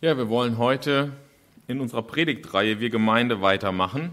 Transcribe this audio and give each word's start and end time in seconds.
Ja, 0.00 0.16
wir 0.16 0.28
wollen 0.28 0.58
heute 0.58 1.10
in 1.66 1.80
unserer 1.80 2.02
Predigtreihe 2.02 2.78
Wir 2.78 2.88
Gemeinde 2.88 3.40
weitermachen. 3.40 4.12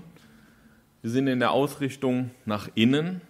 Wir 1.04 1.12
sind 1.12 1.28
in 1.28 1.40
der 1.40 1.52
Ausrichtung 1.52 2.32
nach 2.44 2.70
innen. 2.74 3.22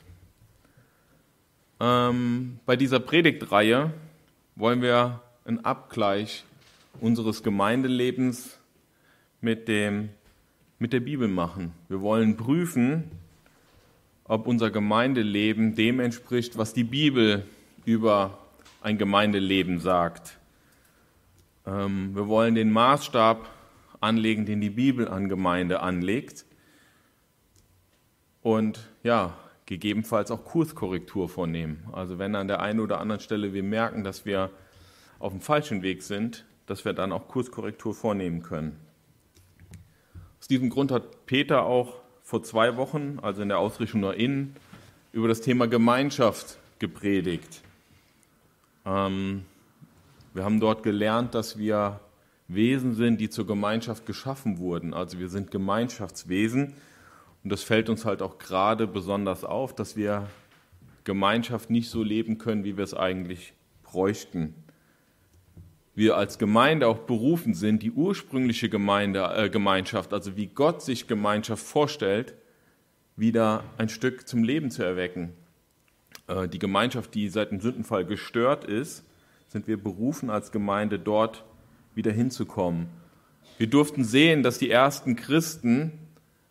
Ähm, 1.81 2.61
bei 2.65 2.77
dieser 2.77 3.01
Predigtreihe 3.01 3.91
wollen 4.55 4.81
wir 4.81 5.19
einen 5.43 5.65
Abgleich 5.65 6.45
unseres 7.01 7.43
Gemeindelebens 7.43 8.57
mit, 9.41 9.67
dem, 9.67 10.07
mit 10.79 10.93
der 10.93 11.01
Bibel 11.01 11.27
machen. 11.27 11.73
Wir 11.89 11.99
wollen 11.99 12.37
prüfen, 12.37 13.11
ob 14.23 14.47
unser 14.47 14.71
Gemeindeleben 14.71 15.75
dem 15.75 15.99
entspricht, 15.99 16.57
was 16.57 16.71
die 16.71 16.85
Bibel 16.85 17.45
über 17.83 18.37
ein 18.79 18.97
Gemeindeleben 18.97 19.81
sagt. 19.81 20.37
Ähm, 21.65 22.15
wir 22.15 22.27
wollen 22.27 22.55
den 22.55 22.71
Maßstab 22.71 23.49
anlegen, 24.01 24.45
den 24.45 24.61
die 24.61 24.69
Bibel 24.69 25.07
an 25.07 25.29
Gemeinde 25.29 25.81
anlegt. 25.81 26.45
Und 28.41 28.89
ja, 29.03 29.33
gegebenenfalls 29.65 30.29
auch 30.31 30.45
Kurskorrektur 30.45 31.27
vornehmen. 31.29 31.83
Also 31.91 32.19
wenn 32.19 32.35
an 32.35 32.47
der 32.47 32.61
einen 32.61 32.79
oder 32.79 32.99
anderen 32.99 33.21
Stelle 33.21 33.53
wir 33.53 33.63
merken, 33.63 34.03
dass 34.03 34.25
wir 34.25 34.51
auf 35.19 35.31
dem 35.31 35.41
falschen 35.41 35.81
Weg 35.81 36.03
sind, 36.03 36.45
dass 36.67 36.85
wir 36.85 36.93
dann 36.93 37.11
auch 37.11 37.27
Kurskorrektur 37.27 37.93
vornehmen 37.93 38.43
können. 38.43 38.79
Aus 40.39 40.47
diesem 40.47 40.69
Grund 40.69 40.91
hat 40.91 41.25
Peter 41.25 41.63
auch 41.63 42.01
vor 42.21 42.43
zwei 42.43 42.75
Wochen, 42.77 43.19
also 43.21 43.41
in 43.41 43.49
der 43.49 43.59
Ausrichtung 43.59 44.01
nach 44.01 44.13
innen, 44.13 44.55
über 45.11 45.27
das 45.27 45.41
Thema 45.41 45.67
Gemeinschaft 45.67 46.57
gepredigt. 46.79 47.61
Ähm, 48.85 49.45
wir 50.35 50.43
haben 50.43 50.59
dort 50.59 50.83
gelernt, 50.83 51.33
dass 51.33 51.57
wir 51.57 52.01
Wesen 52.49 52.93
sind, 52.93 53.21
die 53.21 53.29
zur 53.29 53.47
Gemeinschaft 53.47 54.05
geschaffen 54.05 54.57
wurden. 54.57 54.93
Also 54.93 55.17
wir 55.17 55.29
sind 55.29 55.49
Gemeinschaftswesen. 55.49 56.73
Und 57.41 57.49
das 57.49 57.63
fällt 57.63 57.87
uns 57.87 58.03
halt 58.03 58.21
auch 58.21 58.37
gerade 58.37 58.85
besonders 58.85 59.45
auf, 59.45 59.73
dass 59.73 59.95
wir 59.95 60.27
Gemeinschaft 61.05 61.69
nicht 61.69 61.89
so 61.89 62.03
leben 62.03 62.37
können, 62.37 62.65
wie 62.65 62.75
wir 62.75 62.83
es 62.83 62.93
eigentlich 62.93 63.53
bräuchten. 63.81 64.53
Wir 65.93 66.17
als 66.17 66.37
Gemeinde 66.37 66.89
auch 66.89 66.99
berufen 66.99 67.53
sind, 67.53 67.81
die 67.81 67.91
ursprüngliche 67.91 68.67
Gemeinde, 68.67 69.23
äh, 69.37 69.49
Gemeinschaft, 69.49 70.13
also 70.13 70.35
wie 70.35 70.47
Gott 70.47 70.81
sich 70.81 71.07
Gemeinschaft 71.07 71.65
vorstellt, 71.65 72.33
wieder 73.15 73.63
ein 73.77 73.87
Stück 73.87 74.27
zum 74.27 74.43
Leben 74.43 74.69
zu 74.69 74.83
erwecken. 74.83 75.31
Äh, 76.27 76.49
die 76.49 76.59
Gemeinschaft, 76.59 77.15
die 77.15 77.29
seit 77.29 77.51
dem 77.51 77.61
Sündenfall 77.61 78.03
gestört 78.03 78.65
ist, 78.65 79.05
sind 79.55 79.69
wir 79.69 79.81
berufen 79.81 80.29
als 80.29 80.51
Gemeinde 80.51 80.99
dort 80.99 81.45
wieder 81.93 82.11
hinzukommen. 82.11 82.87
Wir 83.57 83.67
durften 83.67 84.03
sehen, 84.03 84.43
dass 84.43 84.57
die 84.57 84.69
ersten 84.69 85.15
Christen 85.15 85.93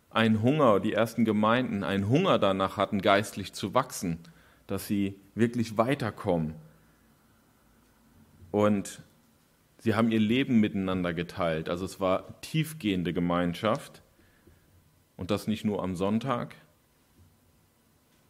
einen 0.09 0.41
Hunger, 0.41 0.79
die 0.79 0.93
ersten 0.93 1.23
Gemeinden 1.23 1.83
einen 1.83 2.09
Hunger 2.09 2.39
danach 2.39 2.77
hatten, 2.77 3.03
geistlich 3.03 3.53
zu 3.53 3.75
wachsen, 3.75 4.17
dass 4.65 4.87
sie 4.87 5.19
wirklich 5.35 5.77
weiterkommen. 5.77 6.55
Und 8.49 9.03
sie 9.77 9.93
haben 9.93 10.11
ihr 10.11 10.19
Leben 10.19 10.59
miteinander 10.59 11.13
geteilt. 11.13 11.69
Also 11.69 11.85
es 11.85 11.99
war 11.99 12.41
tiefgehende 12.41 13.13
Gemeinschaft 13.13 14.01
und 15.15 15.29
das 15.29 15.45
nicht 15.45 15.63
nur 15.63 15.83
am 15.83 15.95
Sonntag. 15.95 16.55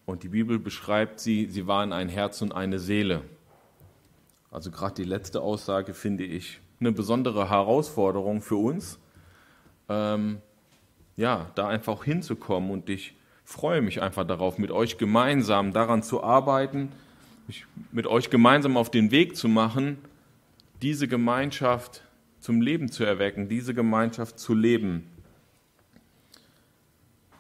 Und 0.06 0.24
die 0.24 0.30
Bibel 0.30 0.60
beschreibt 0.60 1.22
sie, 1.22 1.46
sie 1.46 1.66
waren 1.66 1.94
ein 1.94 2.10
Herz 2.10 2.42
und 2.42 2.52
eine 2.52 2.80
Seele. 2.80 3.24
Also 4.56 4.72
gerade 4.72 4.94
die 4.94 5.04
letzte 5.04 5.42
Aussage 5.42 5.94
finde 5.94 6.24
ich 6.24 6.62
eine 6.80 6.94
besondere 6.94 7.50
Herausforderung 7.50 8.42
für 8.42 8.56
uns, 8.56 8.98
ähm, 9.90 10.38
ja, 11.18 11.52
da 11.56 11.68
einfach 11.68 12.06
hinzukommen 12.06 12.72
und 12.72 12.90
ich 12.90 13.16
freue 13.44 13.82
mich 13.82 14.02
einfach 14.02 14.26
darauf, 14.26 14.58
mit 14.58 14.72
euch 14.72 14.98
gemeinsam 14.98 15.74
daran 15.74 16.04
zu 16.04 16.24
arbeiten, 16.24 16.94
mich 17.48 17.66
mit 17.92 18.08
euch 18.08 18.30
gemeinsam 18.30 18.78
auf 18.78 18.90
den 18.90 19.12
Weg 19.12 19.36
zu 19.36 19.50
machen, 19.50 19.98
diese 20.82 21.10
Gemeinschaft 21.10 22.04
zum 22.40 22.62
Leben 22.62 22.90
zu 22.90 23.04
erwecken, 23.04 23.50
diese 23.50 23.74
Gemeinschaft 23.74 24.40
zu 24.40 24.54
leben. 24.54 25.06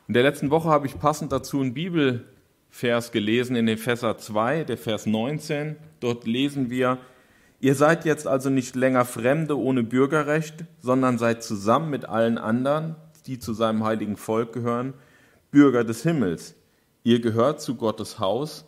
In 0.09 0.15
der 0.15 0.23
letzten 0.23 0.51
Woche 0.51 0.67
habe 0.67 0.85
ich 0.85 0.99
passend 0.99 1.31
dazu 1.31 1.61
einen 1.61 1.73
Bibel 1.73 2.25
Vers 2.71 3.13
gelesen 3.13 3.55
in 3.55 3.69
Epheser 3.69 4.17
2, 4.17 4.65
der 4.65 4.77
Vers 4.77 5.05
19. 5.05 5.77
Dort 6.01 6.27
lesen 6.27 6.69
wir, 6.69 6.97
Ihr 7.65 7.73
seid 7.73 8.05
jetzt 8.05 8.27
also 8.27 8.51
nicht 8.51 8.75
länger 8.75 9.05
Fremde 9.05 9.57
ohne 9.57 9.81
Bürgerrecht, 9.81 10.65
sondern 10.83 11.17
seid 11.17 11.41
zusammen 11.41 11.89
mit 11.89 12.05
allen 12.05 12.37
anderen, 12.37 12.95
die 13.25 13.39
zu 13.39 13.55
seinem 13.55 13.83
heiligen 13.83 14.17
Volk 14.17 14.53
gehören, 14.53 14.93
Bürger 15.49 15.83
des 15.83 16.03
Himmels. 16.03 16.53
Ihr 17.03 17.21
gehört 17.21 17.61
zu 17.61 17.73
Gottes 17.73 18.19
Haus, 18.19 18.65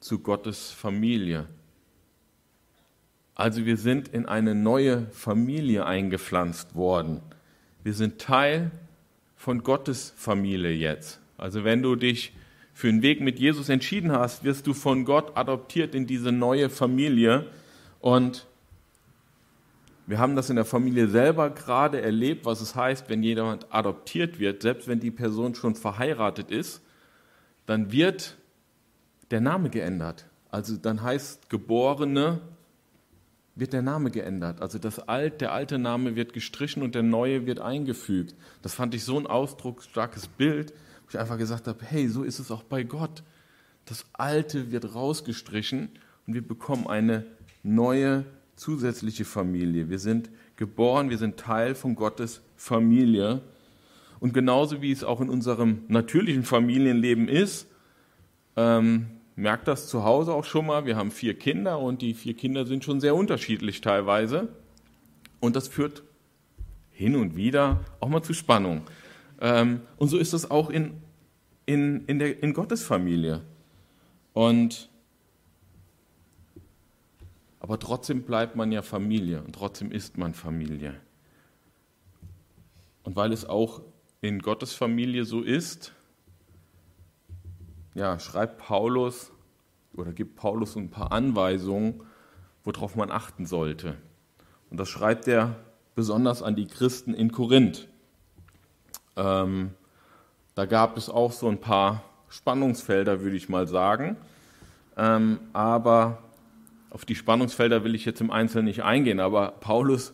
zu 0.00 0.18
Gottes 0.18 0.72
Familie. 0.72 1.46
Also 3.36 3.66
wir 3.66 3.76
sind 3.76 4.08
in 4.08 4.26
eine 4.26 4.56
neue 4.56 5.06
Familie 5.12 5.86
eingepflanzt 5.86 6.74
worden. 6.74 7.20
Wir 7.84 7.94
sind 7.94 8.20
Teil 8.20 8.72
von 9.36 9.62
Gottes 9.62 10.12
Familie 10.16 10.72
jetzt. 10.72 11.20
Also 11.38 11.62
wenn 11.62 11.82
du 11.82 11.94
dich 11.94 12.32
für 12.74 12.88
einen 12.88 13.02
Weg 13.02 13.20
mit 13.20 13.38
Jesus 13.38 13.68
entschieden 13.68 14.10
hast, 14.10 14.42
wirst 14.42 14.66
du 14.66 14.74
von 14.74 15.04
Gott 15.04 15.36
adoptiert 15.36 15.94
in 15.94 16.08
diese 16.08 16.32
neue 16.32 16.68
Familie. 16.68 17.46
Und 18.00 18.46
wir 20.06 20.18
haben 20.18 20.34
das 20.34 20.50
in 20.50 20.56
der 20.56 20.64
Familie 20.64 21.08
selber 21.08 21.50
gerade 21.50 22.00
erlebt, 22.00 22.44
was 22.44 22.60
es 22.60 22.74
heißt, 22.74 23.08
wenn 23.08 23.22
jemand 23.22 23.72
adoptiert 23.72 24.38
wird, 24.38 24.62
selbst 24.62 24.88
wenn 24.88 25.00
die 25.00 25.10
Person 25.10 25.54
schon 25.54 25.74
verheiratet 25.74 26.50
ist, 26.50 26.82
dann 27.66 27.92
wird 27.92 28.36
der 29.30 29.40
Name 29.40 29.70
geändert. 29.70 30.26
Also 30.50 30.76
dann 30.76 31.02
heißt 31.02 31.48
Geborene, 31.48 32.40
wird 33.54 33.72
der 33.72 33.82
Name 33.82 34.10
geändert. 34.10 34.60
Also 34.60 34.78
das 34.78 34.98
Alt, 34.98 35.40
der 35.40 35.52
alte 35.52 35.78
Name 35.78 36.16
wird 36.16 36.32
gestrichen 36.32 36.82
und 36.82 36.94
der 36.94 37.02
neue 37.02 37.46
wird 37.46 37.60
eingefügt. 37.60 38.34
Das 38.62 38.74
fand 38.74 38.94
ich 38.94 39.04
so 39.04 39.18
ein 39.18 39.26
ausdrucksstarkes 39.26 40.28
Bild, 40.28 40.72
ich 41.10 41.18
einfach 41.18 41.38
gesagt 41.38 41.66
habe, 41.66 41.84
hey, 41.84 42.08
so 42.08 42.22
ist 42.22 42.38
es 42.38 42.50
auch 42.50 42.62
bei 42.62 42.82
Gott. 42.82 43.22
Das 43.84 44.06
Alte 44.12 44.70
wird 44.70 44.94
rausgestrichen 44.94 45.90
und 46.26 46.34
wir 46.34 46.46
bekommen 46.46 46.86
eine 46.86 47.26
neue 47.62 48.24
zusätzliche 48.56 49.24
Familie. 49.24 49.88
Wir 49.88 49.98
sind 49.98 50.30
geboren, 50.56 51.10
wir 51.10 51.18
sind 51.18 51.38
Teil 51.38 51.74
von 51.74 51.94
Gottes 51.94 52.42
Familie. 52.56 53.40
Und 54.20 54.34
genauso 54.34 54.82
wie 54.82 54.92
es 54.92 55.02
auch 55.02 55.20
in 55.20 55.30
unserem 55.30 55.80
natürlichen 55.88 56.44
Familienleben 56.44 57.26
ist, 57.28 57.66
ähm, 58.56 59.06
merkt 59.34 59.66
das 59.66 59.88
zu 59.88 60.04
Hause 60.04 60.34
auch 60.34 60.44
schon 60.44 60.66
mal. 60.66 60.84
Wir 60.84 60.96
haben 60.96 61.10
vier 61.10 61.38
Kinder 61.38 61.78
und 61.78 62.02
die 62.02 62.12
vier 62.12 62.34
Kinder 62.34 62.66
sind 62.66 62.84
schon 62.84 63.00
sehr 63.00 63.14
unterschiedlich 63.14 63.80
teilweise. 63.80 64.48
Und 65.40 65.56
das 65.56 65.68
führt 65.68 66.02
hin 66.90 67.16
und 67.16 67.34
wieder 67.34 67.80
auch 67.98 68.10
mal 68.10 68.22
zu 68.22 68.34
Spannung. 68.34 68.82
Ähm, 69.40 69.80
und 69.96 70.08
so 70.08 70.18
ist 70.18 70.34
es 70.34 70.50
auch 70.50 70.68
in, 70.68 70.92
in, 71.64 72.04
in, 72.04 72.18
der, 72.18 72.42
in 72.42 72.52
Gottes 72.52 72.82
Familie. 72.82 73.40
Und 74.34 74.89
aber 77.60 77.78
trotzdem 77.78 78.22
bleibt 78.22 78.56
man 78.56 78.72
ja 78.72 78.82
Familie 78.82 79.42
und 79.42 79.54
trotzdem 79.54 79.92
ist 79.92 80.18
man 80.18 80.34
Familie. 80.34 80.98
Und 83.02 83.16
weil 83.16 83.32
es 83.32 83.44
auch 83.44 83.82
in 84.22 84.40
Gottes 84.40 84.74
Familie 84.74 85.24
so 85.24 85.42
ist, 85.42 85.92
ja, 87.94 88.18
schreibt 88.18 88.58
Paulus 88.58 89.30
oder 89.94 90.12
gibt 90.12 90.36
Paulus 90.36 90.76
ein 90.76 90.90
paar 90.90 91.12
Anweisungen, 91.12 92.02
worauf 92.64 92.96
man 92.96 93.10
achten 93.10 93.46
sollte. 93.46 93.96
Und 94.70 94.78
das 94.78 94.88
schreibt 94.88 95.28
er 95.28 95.56
besonders 95.94 96.42
an 96.42 96.56
die 96.56 96.66
Christen 96.66 97.12
in 97.14 97.32
Korinth. 97.32 97.88
Ähm, 99.16 99.74
da 100.54 100.66
gab 100.66 100.96
es 100.96 101.10
auch 101.10 101.32
so 101.32 101.48
ein 101.48 101.60
paar 101.60 102.04
Spannungsfelder, 102.28 103.20
würde 103.20 103.36
ich 103.36 103.48
mal 103.48 103.66
sagen. 103.66 104.16
Ähm, 104.96 105.40
aber 105.52 106.22
auf 106.90 107.04
die 107.04 107.14
Spannungsfelder 107.14 107.84
will 107.84 107.94
ich 107.94 108.04
jetzt 108.04 108.20
im 108.20 108.30
Einzelnen 108.30 108.66
nicht 108.66 108.82
eingehen. 108.82 109.20
Aber 109.20 109.52
Paulus 109.52 110.12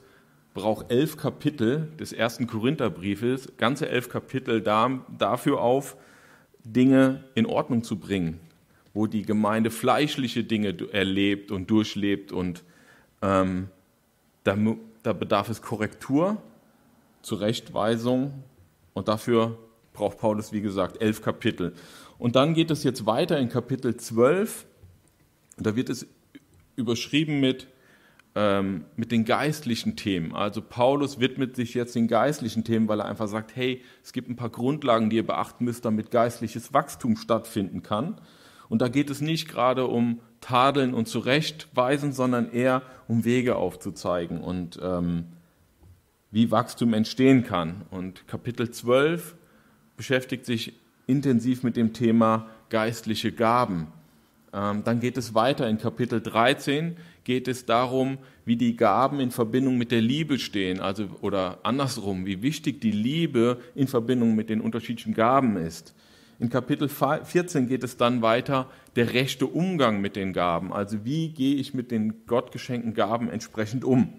braucht 0.54 0.90
elf 0.90 1.16
Kapitel 1.16 1.88
des 1.98 2.12
ersten 2.12 2.46
Korintherbriefes, 2.46 3.56
ganze 3.56 3.88
elf 3.88 4.08
Kapitel 4.08 4.60
da, 4.60 5.04
dafür 5.18 5.60
auf, 5.60 5.96
Dinge 6.64 7.24
in 7.34 7.46
Ordnung 7.46 7.82
zu 7.82 7.98
bringen, 7.98 8.40
wo 8.92 9.06
die 9.06 9.22
Gemeinde 9.22 9.70
fleischliche 9.70 10.44
Dinge 10.44 10.74
erlebt 10.92 11.50
und 11.50 11.70
durchlebt 11.70 12.32
und 12.32 12.64
ähm, 13.22 13.68
da, 14.44 14.56
da 15.02 15.12
bedarf 15.12 15.48
es 15.48 15.62
Korrektur, 15.62 16.42
Zurechtweisung 17.22 18.42
und 18.94 19.08
dafür 19.08 19.58
braucht 19.92 20.18
Paulus, 20.18 20.52
wie 20.52 20.60
gesagt, 20.60 21.00
elf 21.00 21.22
Kapitel. 21.22 21.74
Und 22.18 22.36
dann 22.36 22.54
geht 22.54 22.70
es 22.70 22.82
jetzt 22.82 23.06
weiter 23.06 23.38
in 23.38 23.48
Kapitel 23.48 23.96
12. 23.96 24.66
Da 25.58 25.76
wird 25.76 25.90
es 25.90 26.06
überschrieben 26.76 27.40
mit 27.40 27.68
ähm, 28.36 28.84
mit 28.96 29.12
den 29.12 29.24
geistlichen 29.24 29.96
Themen. 29.96 30.34
Also 30.34 30.60
Paulus 30.60 31.18
widmet 31.18 31.56
sich 31.56 31.72
jetzt 31.72 31.94
den 31.94 32.06
geistlichen 32.06 32.64
Themen, 32.64 32.86
weil 32.86 33.00
er 33.00 33.06
einfach 33.06 33.28
sagt, 33.28 33.56
hey, 33.56 33.82
es 34.04 34.12
gibt 34.12 34.28
ein 34.28 34.36
paar 34.36 34.50
Grundlagen, 34.50 35.08
die 35.08 35.16
ihr 35.16 35.26
beachten 35.26 35.64
müsst, 35.64 35.86
damit 35.86 36.10
geistliches 36.10 36.74
Wachstum 36.74 37.16
stattfinden 37.16 37.82
kann. 37.82 38.20
Und 38.68 38.82
da 38.82 38.88
geht 38.88 39.08
es 39.08 39.22
nicht 39.22 39.48
gerade 39.48 39.86
um 39.86 40.20
Tadeln 40.42 40.92
und 40.92 41.08
Zurechtweisen, 41.08 42.12
sondern 42.12 42.50
eher 42.50 42.82
um 43.08 43.24
Wege 43.24 43.56
aufzuzeigen 43.56 44.42
und 44.42 44.78
ähm, 44.82 45.24
wie 46.30 46.50
Wachstum 46.50 46.92
entstehen 46.92 47.42
kann. 47.42 47.86
Und 47.90 48.28
Kapitel 48.28 48.70
12 48.70 49.34
beschäftigt 49.96 50.44
sich 50.44 50.74
intensiv 51.06 51.62
mit 51.62 51.76
dem 51.76 51.94
Thema 51.94 52.48
geistliche 52.68 53.32
Gaben. 53.32 53.86
Ähm, 54.52 54.84
dann 54.84 55.00
geht 55.00 55.16
es 55.16 55.34
weiter 55.34 55.68
in 55.68 55.78
Kapitel 55.78 56.20
13, 56.20 56.96
geht 57.24 57.48
es 57.48 57.66
darum, 57.66 58.18
wie 58.44 58.56
die 58.56 58.76
Gaben 58.76 59.20
in 59.20 59.30
Verbindung 59.30 59.76
mit 59.76 59.90
der 59.90 60.00
Liebe 60.00 60.38
stehen, 60.38 60.80
also 60.80 61.08
oder 61.20 61.58
andersrum, 61.64 62.26
wie 62.26 62.42
wichtig 62.42 62.80
die 62.80 62.92
Liebe 62.92 63.58
in 63.74 63.88
Verbindung 63.88 64.34
mit 64.34 64.48
den 64.48 64.60
unterschiedlichen 64.60 65.14
Gaben 65.14 65.56
ist. 65.56 65.94
In 66.38 66.50
Kapitel 66.50 66.88
14 66.88 67.66
geht 67.66 67.82
es 67.82 67.96
dann 67.96 68.22
weiter, 68.22 68.70
der 68.94 69.14
rechte 69.14 69.46
Umgang 69.46 70.00
mit 70.00 70.16
den 70.16 70.32
Gaben, 70.32 70.72
also 70.72 71.04
wie 71.04 71.30
gehe 71.30 71.56
ich 71.56 71.74
mit 71.74 71.90
den 71.90 72.26
Gott 72.26 72.52
geschenkten 72.52 72.94
Gaben 72.94 73.30
entsprechend 73.30 73.84
um. 73.84 74.12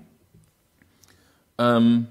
Ähm, 1.57 2.07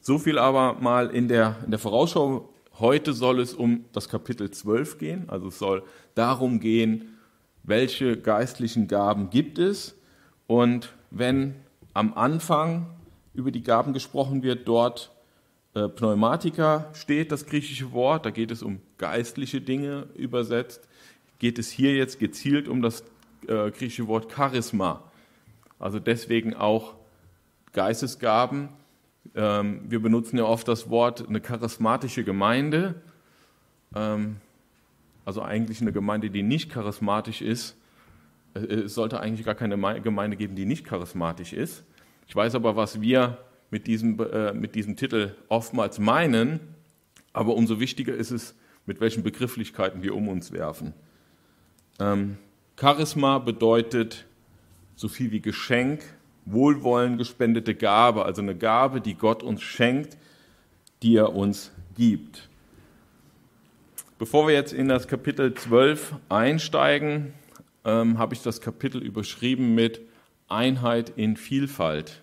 so 0.00 0.18
viel 0.18 0.38
aber 0.38 0.74
mal 0.80 1.10
in 1.10 1.28
der, 1.28 1.56
in 1.64 1.70
der 1.70 1.78
Vorausschau. 1.78 2.50
Heute 2.78 3.12
soll 3.12 3.40
es 3.40 3.54
um 3.54 3.84
das 3.92 4.08
Kapitel 4.08 4.50
12 4.50 4.98
gehen, 4.98 5.24
also 5.28 5.48
es 5.48 5.58
soll 5.58 5.84
darum 6.14 6.58
gehen, 6.58 7.13
welche 7.64 8.16
geistlichen 8.16 8.86
Gaben 8.86 9.30
gibt 9.30 9.58
es. 9.58 9.96
Und 10.46 10.92
wenn 11.10 11.56
am 11.94 12.14
Anfang 12.14 12.86
über 13.32 13.50
die 13.50 13.62
Gaben 13.62 13.92
gesprochen 13.92 14.42
wird, 14.42 14.68
dort 14.68 15.10
äh, 15.74 15.88
Pneumatika 15.88 16.90
steht, 16.92 17.32
das 17.32 17.46
griechische 17.46 17.92
Wort, 17.92 18.26
da 18.26 18.30
geht 18.30 18.50
es 18.50 18.62
um 18.62 18.80
geistliche 18.98 19.60
Dinge 19.60 20.06
übersetzt, 20.14 20.88
geht 21.38 21.58
es 21.58 21.70
hier 21.70 21.94
jetzt 21.96 22.20
gezielt 22.20 22.68
um 22.68 22.82
das 22.82 23.02
äh, 23.48 23.70
griechische 23.70 24.06
Wort 24.06 24.30
Charisma. 24.32 25.02
Also 25.78 25.98
deswegen 25.98 26.54
auch 26.54 26.94
Geistesgaben. 27.72 28.68
Ähm, 29.34 29.80
wir 29.88 30.00
benutzen 30.00 30.38
ja 30.38 30.44
oft 30.44 30.68
das 30.68 30.90
Wort 30.90 31.28
eine 31.28 31.40
charismatische 31.40 32.22
Gemeinde. 32.22 32.94
Ähm, 33.94 34.36
also 35.24 35.42
eigentlich 35.42 35.80
eine 35.80 35.92
Gemeinde, 35.92 36.30
die 36.30 36.42
nicht 36.42 36.70
charismatisch 36.70 37.42
ist. 37.42 37.76
Äh, 38.54 38.60
es 38.60 38.94
sollte 38.94 39.20
eigentlich 39.20 39.46
gar 39.46 39.54
keine 39.54 39.76
Gemeinde 40.00 40.36
geben, 40.36 40.54
die 40.54 40.66
nicht 40.66 40.84
charismatisch 40.84 41.52
ist. 41.52 41.84
Ich 42.26 42.34
weiß 42.34 42.54
aber, 42.54 42.76
was 42.76 43.00
wir 43.00 43.38
mit 43.70 43.86
diesem, 43.86 44.18
äh, 44.20 44.52
mit 44.52 44.74
diesem 44.74 44.96
Titel 44.96 45.34
oftmals 45.48 45.98
meinen, 45.98 46.60
aber 47.32 47.54
umso 47.54 47.80
wichtiger 47.80 48.14
ist 48.14 48.30
es, 48.30 48.54
mit 48.86 49.00
welchen 49.00 49.22
Begrifflichkeiten 49.22 50.02
wir 50.02 50.14
um 50.14 50.28
uns 50.28 50.52
werfen. 50.52 50.94
Ähm, 51.98 52.36
Charisma 52.78 53.38
bedeutet 53.38 54.26
so 54.94 55.08
viel 55.08 55.30
wie 55.30 55.40
Geschenk, 55.40 56.02
Wohlwollen, 56.44 57.16
gespendete 57.16 57.74
Gabe, 57.74 58.24
also 58.24 58.42
eine 58.42 58.54
Gabe, 58.54 59.00
die 59.00 59.14
Gott 59.14 59.42
uns 59.42 59.62
schenkt, 59.62 60.16
die 61.02 61.16
er 61.16 61.34
uns 61.34 61.72
gibt. 61.96 62.48
Bevor 64.16 64.46
wir 64.46 64.54
jetzt 64.54 64.72
in 64.72 64.86
das 64.86 65.08
Kapitel 65.08 65.54
12 65.54 66.14
einsteigen, 66.28 67.34
ähm, 67.84 68.16
habe 68.16 68.34
ich 68.34 68.42
das 68.42 68.60
Kapitel 68.60 69.02
überschrieben 69.02 69.74
mit 69.74 70.02
Einheit 70.48 71.10
in 71.16 71.36
Vielfalt. 71.36 72.22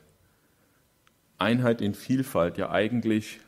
Einheit 1.37 1.81
in 1.81 1.93
Vielfalt, 1.93 2.57
ja 2.57 2.71
eigentlich 2.71 3.41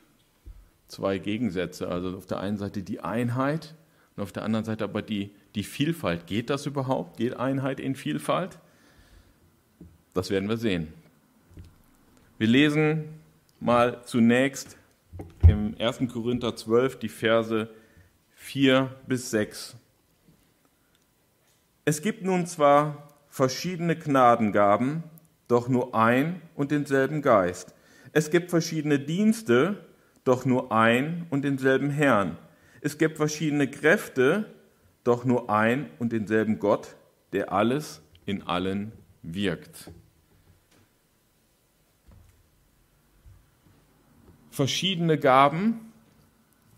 zwei 0.88 1.16
Gegensätze. 1.16 1.88
Also 1.88 2.18
auf 2.18 2.26
der 2.26 2.40
einen 2.40 2.58
Seite 2.58 2.82
die 2.82 3.00
Einheit 3.00 3.74
und 4.14 4.22
auf 4.22 4.30
der 4.30 4.42
anderen 4.42 4.66
Seite 4.66 4.84
aber 4.84 5.00
die, 5.00 5.30
die 5.54 5.64
Vielfalt. 5.64 6.26
Geht 6.26 6.50
das 6.50 6.66
überhaupt? 6.66 7.16
Geht 7.16 7.36
Einheit 7.36 7.80
in 7.80 7.94
Vielfalt? 7.94 8.58
Das 10.12 10.28
werden 10.28 10.50
wir 10.50 10.58
sehen. 10.58 10.92
Wir 12.36 12.48
lesen 12.48 13.04
mal 13.58 14.02
zunächst 14.04 14.76
im 15.48 15.74
1. 15.78 16.00
Korinther 16.12 16.54
12 16.54 16.98
die 16.98 17.08
Verse 17.08 17.70
4 18.44 18.94
bis 19.06 19.30
6. 19.30 19.74
Es 21.86 22.02
gibt 22.02 22.24
nun 22.24 22.46
zwar 22.46 23.08
verschiedene 23.26 23.96
Gnadengaben, 23.96 25.02
doch 25.48 25.66
nur 25.68 25.94
ein 25.94 26.42
und 26.54 26.70
denselben 26.70 27.22
Geist. 27.22 27.74
Es 28.12 28.30
gibt 28.30 28.50
verschiedene 28.50 28.98
Dienste, 28.98 29.86
doch 30.24 30.44
nur 30.44 30.72
ein 30.72 31.26
und 31.30 31.42
denselben 31.42 31.88
Herrn. 31.88 32.36
Es 32.82 32.98
gibt 32.98 33.16
verschiedene 33.16 33.68
Kräfte, 33.68 34.52
doch 35.04 35.24
nur 35.24 35.48
ein 35.48 35.88
und 35.98 36.12
denselben 36.12 36.58
Gott, 36.58 36.96
der 37.32 37.50
alles 37.50 38.02
in 38.26 38.42
allen 38.42 38.92
wirkt. 39.22 39.90
Verschiedene 44.50 45.18
Gaben, 45.18 45.92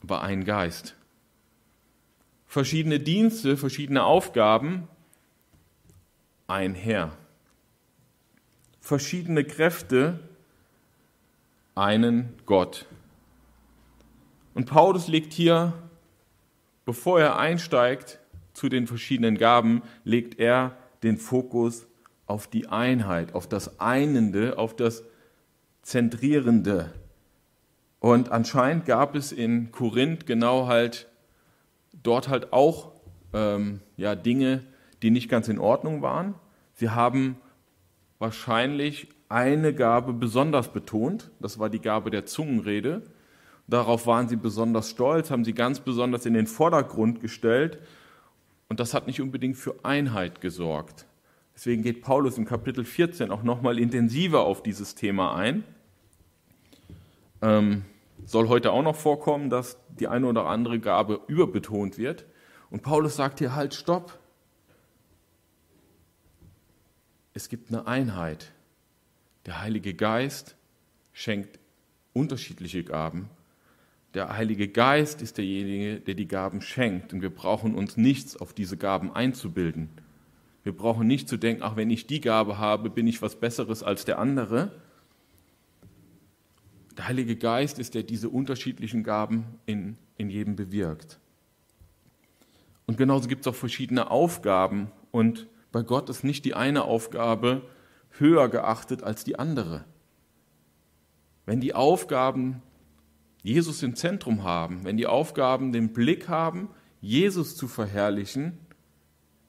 aber 0.00 0.22
ein 0.22 0.44
Geist 0.44 0.96
verschiedene 2.56 3.00
Dienste, 3.00 3.58
verschiedene 3.58 4.03
Aufgaben, 4.03 4.88
ein 6.47 6.75
Herr. 6.75 7.12
Verschiedene 8.81 9.44
Kräfte, 9.44 10.20
einen 11.75 12.32
Gott. 12.47 12.87
Und 14.55 14.64
Paulus 14.64 15.06
legt 15.06 15.35
hier, 15.35 15.75
bevor 16.87 17.20
er 17.20 17.38
einsteigt 17.38 18.20
zu 18.55 18.70
den 18.70 18.87
verschiedenen 18.87 19.37
Gaben, 19.37 19.82
legt 20.05 20.38
er 20.38 20.79
den 21.02 21.19
Fokus 21.19 21.87
auf 22.25 22.47
die 22.47 22.69
Einheit, 22.69 23.35
auf 23.35 23.47
das 23.47 23.81
Einende, 23.81 24.56
auf 24.56 24.75
das 24.75 25.05
Zentrierende. 25.82 26.94
Und 28.00 28.31
anscheinend 28.31 28.87
gab 28.87 29.14
es 29.14 29.31
in 29.31 29.73
Korinth 29.73 30.25
genau 30.25 30.69
halt 30.69 31.06
dort 32.02 32.28
halt 32.28 32.52
auch 32.52 32.93
ähm, 33.32 33.81
ja, 33.96 34.14
Dinge, 34.14 34.62
die 35.02 35.10
nicht 35.10 35.28
ganz 35.28 35.48
in 35.48 35.58
Ordnung 35.58 36.02
waren. 36.02 36.34
Sie 36.75 36.90
haben 36.90 37.37
wahrscheinlich 38.19 39.08
eine 39.28 39.75
Gabe 39.75 40.12
besonders 40.12 40.72
betont, 40.72 41.31
das 41.40 41.58
war 41.58 41.69
die 41.69 41.80
Gabe 41.80 42.11
der 42.11 42.26
Zungenrede. 42.26 43.02
Darauf 43.68 44.06
waren 44.06 44.28
sie 44.28 44.37
besonders 44.37 44.90
stolz, 44.90 45.30
haben 45.30 45.44
sie 45.44 45.52
ganz 45.52 45.80
besonders 45.80 46.25
in 46.25 46.35
den 46.35 46.47
Vordergrund 46.47 47.21
gestellt 47.21 47.78
und 48.68 48.78
das 48.78 48.94
hat 48.94 49.09
nicht 49.09 49.21
unbedingt 49.21 49.56
für 49.56 49.75
Einheit 49.85 50.40
gesorgt. 50.40 51.06
Deswegen 51.54 51.82
geht 51.82 52.02
Paulus 52.02 52.38
im 52.38 52.44
Kapitel 52.44 52.85
14 52.85 53.30
auch 53.30 53.42
nochmal 53.42 53.78
intensiver 53.78 54.42
auf 54.42 54.62
dieses 54.62 54.94
Thema 54.94 55.35
ein. 55.35 55.64
Ähm, 57.42 57.85
soll 58.25 58.49
heute 58.49 58.73
auch 58.73 58.82
noch 58.82 58.96
vorkommen, 58.96 59.50
dass 59.50 59.78
die 59.88 60.08
eine 60.08 60.26
oder 60.26 60.46
andere 60.46 60.80
Gabe 60.80 61.20
überbetont 61.26 61.99
wird. 61.99 62.26
Und 62.70 62.82
Paulus 62.82 63.16
sagt 63.16 63.38
hier 63.38 63.54
halt, 63.54 63.75
stopp. 63.75 64.18
Es 67.35 67.49
gibt 67.49 67.68
eine 67.68 67.87
Einheit. 67.87 68.52
Der 69.44 69.61
Heilige 69.61 69.94
Geist 69.94 70.56
schenkt 71.12 71.58
unterschiedliche 72.12 72.82
Gaben. 72.82 73.28
Der 74.14 74.35
Heilige 74.37 74.68
Geist 74.68 75.20
ist 75.20 75.37
derjenige, 75.37 76.00
der 76.00 76.14
die 76.14 76.26
Gaben 76.26 76.62
schenkt. 76.62 77.12
Und 77.12 77.20
wir 77.20 77.30
brauchen 77.30 77.75
uns 77.75 77.96
nichts 77.96 78.37
auf 78.37 78.54
diese 78.54 78.76
Gaben 78.76 79.14
einzubilden. 79.14 79.90
Wir 80.62 80.76
brauchen 80.76 81.06
nicht 81.06 81.28
zu 81.28 81.37
denken, 81.37 81.62
ach, 81.62 81.76
wenn 81.76 81.90
ich 81.90 82.06
die 82.06 82.20
Gabe 82.20 82.58
habe, 82.58 82.90
bin 82.90 83.06
ich 83.06 83.23
was 83.23 83.37
Besseres 83.37 83.82
als 83.82 84.04
der 84.04 84.18
andere, 84.18 84.73
der 86.97 87.09
Heilige 87.09 87.37
Geist 87.37 87.79
ist 87.79 87.95
der 87.95 88.03
diese 88.03 88.29
unterschiedlichen 88.29 89.03
Gaben 89.03 89.45
in, 89.67 89.97
in 90.17 90.31
jedem 90.31 90.57
bewirkt. 90.57 91.19
Und 92.87 92.97
genauso 92.97 93.29
gibt 93.29 93.43
es 93.43 93.47
auch 93.49 93.55
verschiedene 93.55 94.11
Aufgaben. 94.11 94.91
Und 95.11 95.49
bei 95.73 95.83
Gott 95.83 96.09
ist 96.09 96.25
nicht 96.25 96.45
die 96.45 96.55
eine 96.55 96.85
Aufgabe 96.85 97.62
höher 98.19 98.49
geachtet 98.49 99.03
als 99.03 99.25
die 99.25 99.38
andere. 99.38 99.85
Wenn 101.45 101.61
die 101.61 101.75
Aufgaben 101.75 102.62
Jesus 103.43 103.83
im 103.83 103.95
Zentrum 103.95 104.43
haben, 104.43 104.85
wenn 104.85 104.97
die 104.97 105.07
Aufgaben 105.07 105.73
den 105.73 105.93
Blick 105.93 106.29
haben, 106.29 106.69
Jesus 107.00 107.57
zu 107.57 107.69
verherrlichen, 107.69 108.59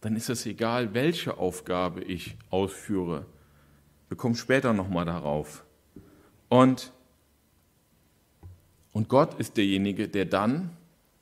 dann 0.01 0.15
ist 0.15 0.29
es 0.29 0.45
egal, 0.45 0.93
welche 0.93 1.37
Aufgabe 1.37 2.03
ich 2.03 2.37
ausführe. 2.49 3.25
Wir 4.09 4.17
kommen 4.17 4.35
später 4.35 4.73
nochmal 4.73 5.05
darauf. 5.05 5.65
Und 6.49 6.93
und 8.97 9.09
Gott 9.09 9.35
ist 9.35 9.57
derjenige, 9.57 10.07
der 10.07 10.25
dann 10.25 10.71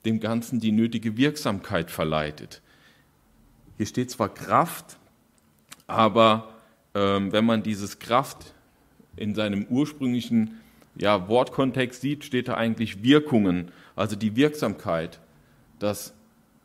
dem 0.06 0.22
Ganzen 0.22 0.62
die 0.62 0.72
nötige 0.72 1.18
Wirksamkeit 1.18 1.92
verleitet. 1.92 2.62
Hier 3.76 3.86
steht 3.86 4.10
zwar 4.10 4.34
Kraft, 4.34 4.96
aber 5.86 6.54
ähm, 6.94 7.34
wenn 7.34 7.44
man 7.44 7.64
dieses 7.64 8.00
Kraft 8.00 8.54
in 9.18 9.36
seinem 9.36 9.66
ursprünglichen 9.66 10.62
ja, 10.96 11.28
Wortkontext 11.28 12.00
sieht, 12.00 12.24
steht 12.24 12.48
da 12.48 12.54
eigentlich 12.54 13.04
Wirkungen, 13.04 13.74
also 13.98 14.16
die 14.16 14.38
Wirksamkeit, 14.38 15.20
dass 15.78 16.14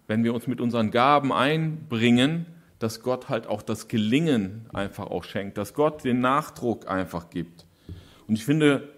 wenn 0.07 0.23
wir 0.23 0.33
uns 0.33 0.47
mit 0.47 0.61
unseren 0.61 0.93
Gaben 0.93 1.33
einbringen, 1.33 2.47
dass 2.79 3.03
Gott 3.03 3.29
halt 3.29 3.49
auch 3.49 3.63
das 3.63 3.89
Gelingen 3.89 4.67
einfach 4.73 5.09
auch 5.09 5.25
schenkt, 5.25 5.59
dass 5.59 5.75
Gott 5.75 6.05
den 6.05 6.21
Nachdruck 6.21 6.89
einfach 6.89 7.31
gibt. 7.31 7.67
Und 8.29 8.37
ich 8.37 8.45
finde 8.45 8.89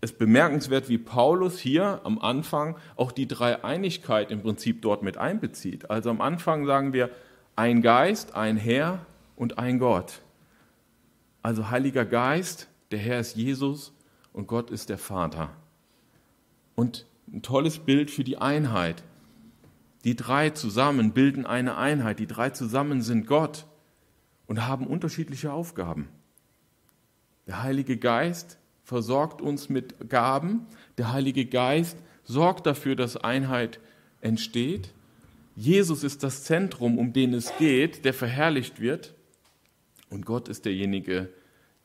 es 0.00 0.12
bemerkenswert, 0.12 0.88
wie 0.88 0.98
Paulus 0.98 1.58
hier 1.58 2.00
am 2.04 2.18
Anfang 2.18 2.76
auch 2.96 3.12
die 3.12 3.26
Dreieinigkeit 3.26 4.30
im 4.30 4.42
Prinzip 4.42 4.82
dort 4.82 5.02
mit 5.02 5.16
einbezieht. 5.16 5.90
Also 5.90 6.10
am 6.10 6.20
Anfang 6.20 6.66
sagen 6.66 6.92
wir 6.92 7.10
ein 7.56 7.80
Geist, 7.80 8.34
ein 8.34 8.56
Herr 8.56 9.04
und 9.36 9.58
ein 9.58 9.78
Gott. 9.78 10.20
Also 11.42 11.70
Heiliger 11.70 12.04
Geist, 12.04 12.68
der 12.90 12.98
Herr 12.98 13.20
ist 13.20 13.36
Jesus 13.36 13.92
und 14.32 14.46
Gott 14.46 14.70
ist 14.70 14.90
der 14.90 14.98
Vater. 14.98 15.50
Und 16.74 17.06
ein 17.32 17.42
tolles 17.42 17.78
Bild 17.78 18.10
für 18.10 18.24
die 18.24 18.36
Einheit. 18.36 19.02
Die 20.04 20.14
drei 20.14 20.50
zusammen 20.50 21.12
bilden 21.12 21.46
eine 21.46 21.76
Einheit. 21.76 22.18
Die 22.18 22.26
drei 22.26 22.50
zusammen 22.50 23.02
sind 23.02 23.26
Gott 23.26 23.66
und 24.46 24.66
haben 24.66 24.86
unterschiedliche 24.86 25.52
Aufgaben. 25.52 26.08
Der 27.46 27.62
Heilige 27.62 27.96
Geist 27.96 28.58
versorgt 28.86 29.42
uns 29.42 29.68
mit 29.68 30.08
Gaben. 30.08 30.64
Der 30.96 31.12
Heilige 31.12 31.44
Geist 31.44 31.98
sorgt 32.22 32.66
dafür, 32.66 32.94
dass 32.94 33.16
Einheit 33.16 33.80
entsteht. 34.20 34.92
Jesus 35.56 36.04
ist 36.04 36.22
das 36.22 36.44
Zentrum, 36.44 36.96
um 36.96 37.12
den 37.12 37.34
es 37.34 37.52
geht, 37.58 38.04
der 38.04 38.14
verherrlicht 38.14 38.80
wird. 38.80 39.14
Und 40.08 40.24
Gott 40.24 40.46
ist 40.46 40.66
derjenige, 40.66 41.28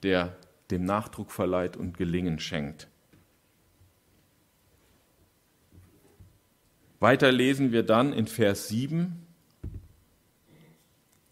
der 0.04 0.38
dem 0.70 0.86
Nachdruck 0.86 1.32
verleiht 1.32 1.76
und 1.76 1.98
Gelingen 1.98 2.38
schenkt. 2.40 2.88
Weiter 7.00 7.32
lesen 7.32 7.72
wir 7.72 7.82
dann 7.82 8.14
in 8.14 8.28
Vers 8.28 8.68
7. 8.68 9.26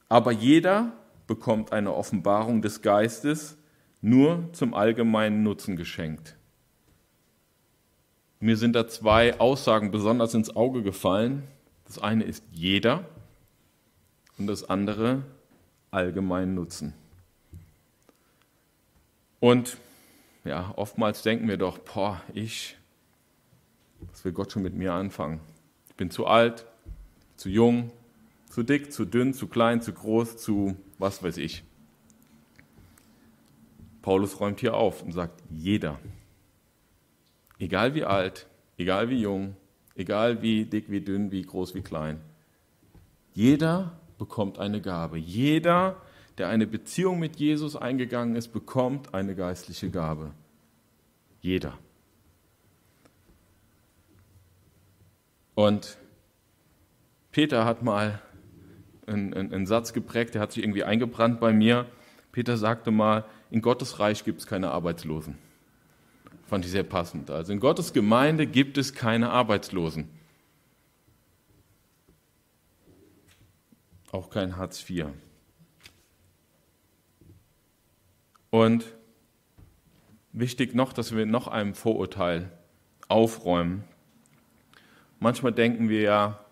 Aber 0.07 0.31
jeder 0.31 0.93
bekommt 1.27 1.71
eine 1.73 1.93
Offenbarung 1.93 2.63
des 2.63 2.81
Geistes 2.81 3.58
nur 4.01 4.49
zum 4.53 4.73
allgemeinen 4.73 5.43
Nutzen 5.43 5.75
geschenkt. 5.75 6.35
Mir 8.39 8.55
sind 8.55 8.73
da 8.73 8.87
zwei 8.87 9.39
Aussagen 9.39 9.91
besonders 9.91 10.33
ins 10.33 10.55
Auge 10.55 10.81
gefallen. 10.81 11.43
Das 11.85 11.99
eine 11.99 12.23
ist 12.23 12.43
jeder 12.51 13.03
und 14.37 14.47
das 14.47 14.69
andere 14.69 15.23
allgemeinen 15.91 16.55
Nutzen. 16.55 16.93
Und 19.39 19.77
ja, 20.45 20.73
oftmals 20.75 21.21
denken 21.21 21.47
wir 21.47 21.57
doch, 21.57 21.79
boah, 21.79 22.21
ich, 22.33 22.77
was 23.99 24.23
will 24.23 24.31
Gott 24.31 24.51
schon 24.51 24.63
mit 24.63 24.73
mir 24.73 24.93
anfangen? 24.93 25.41
Ich 25.89 25.95
bin 25.95 26.09
zu 26.11 26.25
alt, 26.25 26.65
zu 27.35 27.49
jung, 27.49 27.91
zu 28.49 28.63
dick, 28.63 28.93
zu 28.93 29.05
dünn, 29.05 29.33
zu 29.33 29.47
klein, 29.47 29.81
zu 29.81 29.93
groß, 29.93 30.37
zu 30.37 30.77
was 30.97 31.21
weiß 31.23 31.37
ich. 31.37 31.63
Paulus 34.01 34.39
räumt 34.39 34.59
hier 34.59 34.75
auf 34.75 35.03
und 35.03 35.11
sagt, 35.11 35.41
jeder, 35.49 35.99
egal 37.57 37.95
wie 37.95 38.05
alt, 38.05 38.47
egal 38.77 39.09
wie 39.09 39.21
jung, 39.21 39.55
egal 39.95 40.41
wie 40.41 40.65
dick, 40.65 40.89
wie 40.89 41.01
dünn, 41.01 41.31
wie 41.31 41.41
groß, 41.41 41.75
wie 41.75 41.81
klein, 41.81 42.21
jeder 43.33 43.99
bekommt 44.17 44.59
eine 44.59 44.81
Gabe. 44.81 45.17
Jeder 45.17 46.01
der 46.39 46.47
eine 46.47 46.65
Beziehung 46.65 47.19
mit 47.19 47.35
Jesus 47.35 47.75
eingegangen 47.75 48.37
ist, 48.37 48.47
bekommt 48.47 49.13
eine 49.13 49.35
geistliche 49.35 49.89
Gabe. 49.89 50.31
Jeder. 51.41 51.77
Und 55.53 55.97
Peter 57.33 57.65
hat 57.65 57.83
mal 57.83 58.21
einen, 59.05 59.33
einen, 59.33 59.53
einen, 59.53 59.65
Satz 59.65 59.91
geprägt, 59.91 60.33
der 60.33 60.41
hat 60.41 60.53
sich 60.53 60.63
irgendwie 60.63 60.85
eingebrannt 60.85 61.41
bei 61.41 61.51
mir. 61.51 61.85
Peter 62.31 62.55
sagte 62.55 62.91
mal, 62.91 63.25
in 63.51 63.61
Gottes 63.61 63.99
Reich 63.99 64.23
gibt 64.23 64.41
es 64.41 64.47
keine 64.47 64.71
Arbeitslosen. 64.71 65.37
Fand 66.45 66.65
ich 66.65 66.71
sehr 66.71 66.83
passend. 66.83 67.29
Also 67.29 67.53
in 67.53 67.59
Gottes 67.59 67.93
Gemeinde 67.93 68.47
gibt 68.47 68.77
es 68.77 68.93
keine 68.93 69.29
Arbeitslosen. 69.29 70.09
Auch 74.11 74.29
kein 74.29 74.57
Hartz 74.57 74.89
IV. 74.89 75.07
Und 78.49 78.85
wichtig 80.31 80.73
noch, 80.73 80.93
dass 80.93 81.15
wir 81.15 81.25
noch 81.25 81.47
einem 81.47 81.75
Vorurteil 81.75 82.51
aufräumen. 83.07 83.83
Manchmal 85.19 85.51
denken 85.51 85.89
wir 85.89 86.01
ja, 86.01 86.45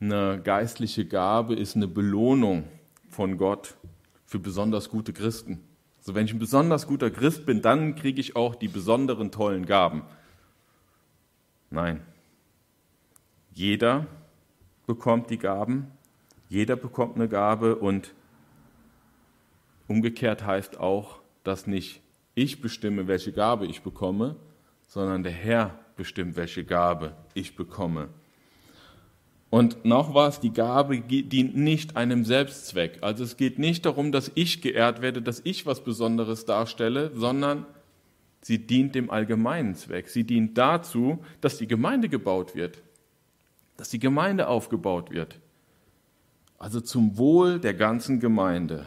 eine 0.00 0.40
geistliche 0.42 1.06
Gabe 1.06 1.54
ist 1.54 1.76
eine 1.76 1.86
Belohnung 1.86 2.68
von 3.08 3.36
Gott 3.36 3.76
für 4.24 4.38
besonders 4.38 4.88
gute 4.88 5.12
Christen. 5.12 5.60
Also 6.02 6.14
wenn 6.14 6.26
ich 6.26 6.32
ein 6.32 6.38
besonders 6.38 6.86
guter 6.86 7.10
Christ 7.10 7.46
bin, 7.46 7.62
dann 7.62 7.94
kriege 7.94 8.20
ich 8.20 8.36
auch 8.36 8.54
die 8.54 8.68
besonderen 8.68 9.30
tollen 9.30 9.66
Gaben. 9.66 10.02
Nein. 11.70 12.00
Jeder 13.54 14.06
bekommt 14.86 15.30
die 15.30 15.38
Gaben, 15.38 15.86
jeder 16.48 16.76
bekommt 16.76 17.16
eine 17.16 17.28
Gabe 17.28 17.76
und 17.76 18.14
Umgekehrt 19.92 20.46
heißt 20.46 20.80
auch, 20.80 21.20
dass 21.44 21.66
nicht 21.66 22.00
ich 22.34 22.62
bestimme, 22.62 23.08
welche 23.08 23.30
Gabe 23.30 23.66
ich 23.66 23.82
bekomme, 23.82 24.36
sondern 24.86 25.22
der 25.22 25.32
Herr 25.32 25.78
bestimmt, 25.96 26.36
welche 26.36 26.64
Gabe 26.64 27.14
ich 27.34 27.56
bekomme. 27.56 28.08
Und 29.52 29.84
noch 29.84 30.14
was, 30.14 30.40
die 30.40 30.54
Gabe 30.54 30.98
dient 31.02 31.54
nicht 31.54 31.94
einem 31.94 32.24
Selbstzweck. 32.24 33.02
Also 33.02 33.22
es 33.22 33.36
geht 33.36 33.58
nicht 33.58 33.84
darum, 33.84 34.10
dass 34.10 34.32
ich 34.34 34.62
geehrt 34.62 35.02
werde, 35.02 35.20
dass 35.20 35.42
ich 35.44 35.66
was 35.66 35.84
Besonderes 35.84 36.46
darstelle, 36.46 37.12
sondern 37.14 37.66
sie 38.40 38.66
dient 38.66 38.94
dem 38.94 39.10
allgemeinen 39.10 39.74
Zweck. 39.74 40.08
Sie 40.08 40.24
dient 40.24 40.56
dazu, 40.56 41.22
dass 41.42 41.58
die 41.58 41.66
Gemeinde 41.66 42.08
gebaut 42.08 42.54
wird, 42.54 42.80
dass 43.76 43.90
die 43.90 43.98
Gemeinde 43.98 44.48
aufgebaut 44.48 45.10
wird. 45.10 45.38
Also 46.58 46.80
zum 46.80 47.18
Wohl 47.18 47.60
der 47.60 47.74
ganzen 47.74 48.20
Gemeinde. 48.20 48.86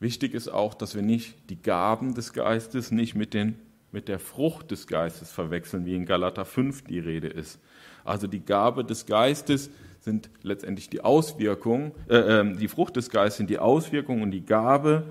Wichtig 0.00 0.34
ist 0.34 0.48
auch, 0.48 0.74
dass 0.74 0.96
wir 0.96 1.02
nicht 1.02 1.36
die 1.50 1.62
Gaben 1.62 2.16
des 2.16 2.32
Geistes 2.32 2.90
nicht 2.90 3.14
mit, 3.14 3.32
den, 3.32 3.60
mit 3.92 4.08
der 4.08 4.18
Frucht 4.18 4.70
des 4.70 4.86
Geistes 4.86 5.30
verwechseln, 5.30 5.86
wie 5.86 5.94
in 5.94 6.04
Galater 6.04 6.44
5 6.44 6.82
die 6.84 6.98
Rede 6.98 7.28
ist. 7.28 7.58
Also 8.04 8.26
die 8.26 8.44
Gabe 8.44 8.84
des 8.84 9.06
Geistes 9.06 9.70
sind 10.00 10.30
letztendlich 10.42 10.88
die 10.88 11.00
Auswirkungen, 11.00 11.92
äh, 12.08 12.16
äh, 12.16 12.56
die 12.56 12.68
Frucht 12.68 12.96
des 12.96 13.10
Geistes 13.10 13.38
sind 13.38 13.50
die 13.50 13.58
Auswirkungen 13.58 14.22
und 14.22 14.30
die 14.30 14.44
Gabe 14.44 15.04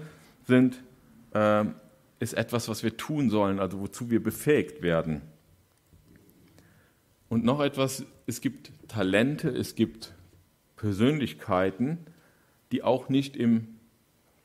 sind, 0.45 0.81
äh, 1.33 1.65
ist 2.19 2.33
etwas, 2.33 2.69
was 2.69 2.83
wir 2.83 2.97
tun 2.97 3.29
sollen, 3.29 3.59
also 3.59 3.79
wozu 3.79 4.09
wir 4.09 4.23
befähigt 4.23 4.81
werden. 4.81 5.21
Und 7.29 7.43
noch 7.43 7.59
etwas, 7.59 8.05
es 8.25 8.41
gibt 8.41 8.71
Talente, 8.87 9.49
es 9.49 9.75
gibt 9.75 10.13
Persönlichkeiten, 10.77 11.99
die 12.71 12.83
auch 12.83 13.09
nicht 13.09 13.35
im 13.35 13.76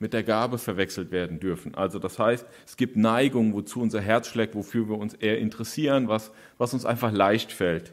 mit 0.03 0.13
der 0.13 0.25
Gabe 0.25 0.59
verwechselt 0.59 1.13
werden 1.13 1.39
dürfen. 1.39 1.77
Also 1.77 2.01
das 2.01 2.19
heißt, 2.19 2.45
es 2.67 2.77
gibt 2.77 2.97
Neigungen, 2.97 3.55
wozu 3.55 3.81
unser 3.81 4.01
Herz 4.01 4.27
schlägt, 4.27 4.57
wofür 4.57 4.89
wir 4.89 4.99
uns 4.99 5.15
eher 5.15 5.39
interessieren, 5.39 6.09
was, 6.09 6.33
was 6.59 6.75
uns 6.75 6.85
einfach 6.85 7.13
leicht 7.13 7.53
fällt. 7.53 7.93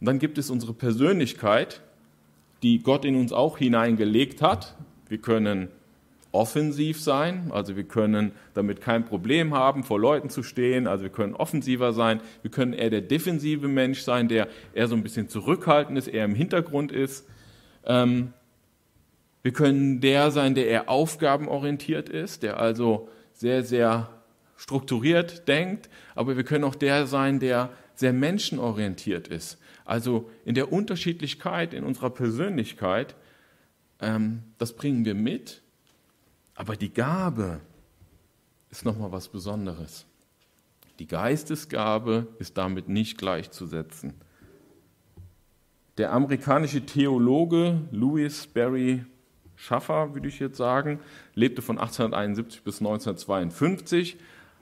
Und 0.00 0.06
dann 0.06 0.18
gibt 0.18 0.38
es 0.38 0.48
unsere 0.48 0.72
Persönlichkeit, 0.72 1.82
die 2.62 2.82
Gott 2.82 3.04
in 3.04 3.16
uns 3.16 3.34
auch 3.34 3.58
hineingelegt 3.58 4.40
hat. 4.40 4.76
Wir 5.10 5.18
können 5.18 5.68
offensiv 6.32 7.02
sein, 7.02 7.50
also 7.52 7.76
wir 7.76 7.84
können 7.84 8.32
damit 8.54 8.80
kein 8.80 9.04
Problem 9.04 9.54
haben, 9.54 9.84
vor 9.84 10.00
Leuten 10.00 10.30
zu 10.30 10.42
stehen, 10.42 10.86
also 10.86 11.04
wir 11.04 11.10
können 11.10 11.34
offensiver 11.34 11.92
sein, 11.92 12.20
wir 12.40 12.50
können 12.50 12.72
eher 12.72 12.88
der 12.88 13.02
defensive 13.02 13.68
Mensch 13.68 14.00
sein, 14.00 14.28
der 14.28 14.48
eher 14.72 14.88
so 14.88 14.96
ein 14.96 15.02
bisschen 15.02 15.28
zurückhaltend 15.28 15.98
ist, 15.98 16.08
eher 16.08 16.24
im 16.24 16.34
Hintergrund 16.34 16.92
ist. 16.92 17.28
Ähm, 17.84 18.32
wir 19.46 19.52
können 19.52 20.00
der 20.00 20.32
sein, 20.32 20.56
der 20.56 20.66
eher 20.66 20.88
aufgabenorientiert 20.88 22.08
ist, 22.08 22.42
der 22.42 22.58
also 22.58 23.08
sehr, 23.32 23.62
sehr 23.62 24.10
strukturiert 24.56 25.46
denkt, 25.46 25.88
aber 26.16 26.36
wir 26.36 26.42
können 26.42 26.64
auch 26.64 26.74
der 26.74 27.06
sein, 27.06 27.38
der 27.38 27.70
sehr 27.94 28.12
menschenorientiert 28.12 29.28
ist. 29.28 29.58
Also 29.84 30.28
in 30.44 30.56
der 30.56 30.72
Unterschiedlichkeit 30.72 31.74
in 31.74 31.84
unserer 31.84 32.10
Persönlichkeit, 32.10 33.14
ähm, 34.00 34.42
das 34.58 34.72
bringen 34.72 35.04
wir 35.04 35.14
mit, 35.14 35.62
aber 36.56 36.74
die 36.74 36.92
Gabe 36.92 37.60
ist 38.68 38.84
nochmal 38.84 39.12
was 39.12 39.28
Besonderes. 39.28 40.06
Die 40.98 41.06
Geistesgabe 41.06 42.26
ist 42.40 42.58
damit 42.58 42.88
nicht 42.88 43.16
gleichzusetzen. 43.16 44.14
Der 45.98 46.12
amerikanische 46.12 46.84
Theologe 46.84 47.82
Louis 47.92 48.48
Barry 48.48 49.04
Schaffer, 49.56 50.14
würde 50.14 50.28
ich 50.28 50.38
jetzt 50.38 50.56
sagen, 50.56 51.00
lebte 51.34 51.62
von 51.62 51.78
1871 51.78 52.62
bis 52.62 52.78
1952, 52.78 54.16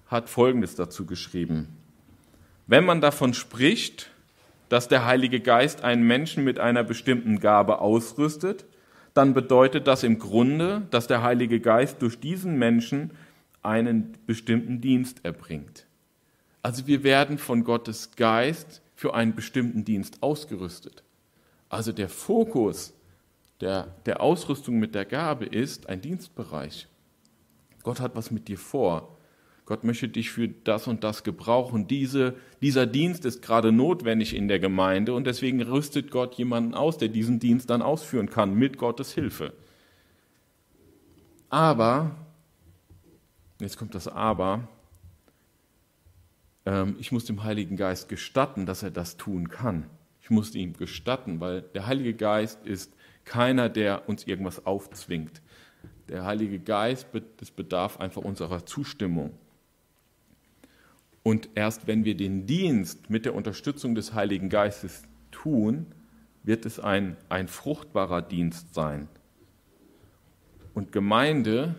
hat 0.07 0.29
Folgendes 0.29 0.77
dazu 0.77 1.05
geschrieben. 1.05 1.69
Wenn 2.67 2.85
man 2.85 3.01
davon 3.01 3.35
spricht, 3.35 4.11
dass 4.69 4.89
der 4.89 5.05
Heilige 5.05 5.41
Geist 5.41 5.85
einen 5.85 6.07
Menschen 6.07 6.45
mit 6.45 6.59
einer 6.59 6.85
bestimmten 6.85 7.41
Gabe 7.41 7.81
ausrüstet, 7.81 8.65
dann 9.13 9.35
bedeutet 9.35 9.87
das 9.87 10.03
im 10.03 10.19
Grunde, 10.19 10.83
dass 10.91 11.07
der 11.07 11.23
Heilige 11.23 11.61
Geist 11.61 12.03
durch 12.03 12.19
diesen 12.19 12.59
Menschen 12.59 13.13
einen 13.63 14.17
bestimmten 14.27 14.81
Dienst 14.81 15.25
erbringt. 15.25 15.87
Also 16.63 16.87
wir 16.87 17.05
werden 17.05 17.39
von 17.39 17.65
Gottes 17.65 18.11
Geist 18.17 18.83
für 18.95 19.15
einen 19.15 19.35
bestimmten 19.35 19.85
Dienst 19.85 20.23
ausgerüstet. 20.23 21.03
Also 21.69 21.93
der 21.93 22.09
Fokus 22.09 22.95
der, 23.65 23.95
der 24.05 24.21
Ausrüstung 24.21 24.79
mit 24.79 24.95
der 24.95 25.07
Gabe 25.07 25.47
ist 25.47 25.89
ein 25.89 26.01
Dienstbereich. 26.01 26.87
Gott 27.83 27.99
hat 27.99 28.15
was 28.15 28.31
mit 28.31 28.49
dir 28.49 28.59
vor. 28.59 29.17
Gott 29.67 29.85
möchte 29.85 30.09
dich 30.09 30.31
für 30.31 30.49
das 30.49 30.87
und 30.87 31.03
das 31.03 31.25
gebrauchen. 31.25 31.87
Diese, 31.89 32.35
dieser 32.61 32.87
Dienst 32.87 33.25
ist 33.25 33.41
gerade 33.41 33.73
notwendig 33.73 34.37
in 34.37 34.49
der 34.49 34.59
Gemeinde 34.59 35.15
und 35.15 35.27
deswegen 35.27 35.63
rüstet 35.63 36.11
Gott 36.11 36.35
jemanden 36.35 36.75
aus, 36.75 36.99
der 36.99 37.09
diesen 37.09 37.41
Dienst 37.41 37.71
dann 37.71 37.81
ausführen 37.81 38.29
kann 38.29 38.55
mit 38.55 38.77
Gottes 38.77 39.15
Hilfe. 39.15 39.55
Aber, 41.49 42.15
jetzt 43.61 43.79
kommt 43.79 43.95
das 43.95 44.09
Aber, 44.09 44.69
ähm, 46.67 46.97
ich 46.99 47.13
muss 47.13 47.25
dem 47.25 47.45
Heiligen 47.45 47.79
Geist 47.79 48.11
gestatten, 48.11 48.67
dass 48.67 48.83
er 48.83 48.91
das 48.91 49.17
tun 49.17 49.49
kann. 49.49 49.89
Ich 50.21 50.29
muss 50.29 50.55
ihm 50.55 50.75
gestatten, 50.75 51.41
weil 51.41 51.63
der 51.63 51.87
Heilige 51.87 52.13
Geist 52.13 52.67
ist 52.67 52.93
keiner, 53.25 53.69
der 53.69 54.09
uns 54.09 54.27
irgendwas 54.27 54.67
aufzwingt. 54.67 55.43
Der 56.09 56.25
Heilige 56.25 56.59
Geist, 56.59 57.07
das 57.39 57.51
bedarf 57.51 57.99
einfach 57.99 58.23
unserer 58.23 58.67
Zustimmung. 58.67 59.39
Und 61.23 61.49
erst 61.55 61.87
wenn 61.87 62.05
wir 62.05 62.17
den 62.17 62.47
Dienst 62.47 63.09
mit 63.09 63.25
der 63.25 63.35
Unterstützung 63.35 63.95
des 63.95 64.13
Heiligen 64.13 64.51
Geistes 64.51 65.03
tun, 65.31 65.87
wird 66.43 66.67
es 66.67 66.79
ein, 66.79 67.17
ein 67.31 67.49
fruchtbarer 67.49 68.21
Dienst 68.21 68.75
sein. 68.75 69.09
Und 70.75 70.93
Gemeinde 70.93 71.77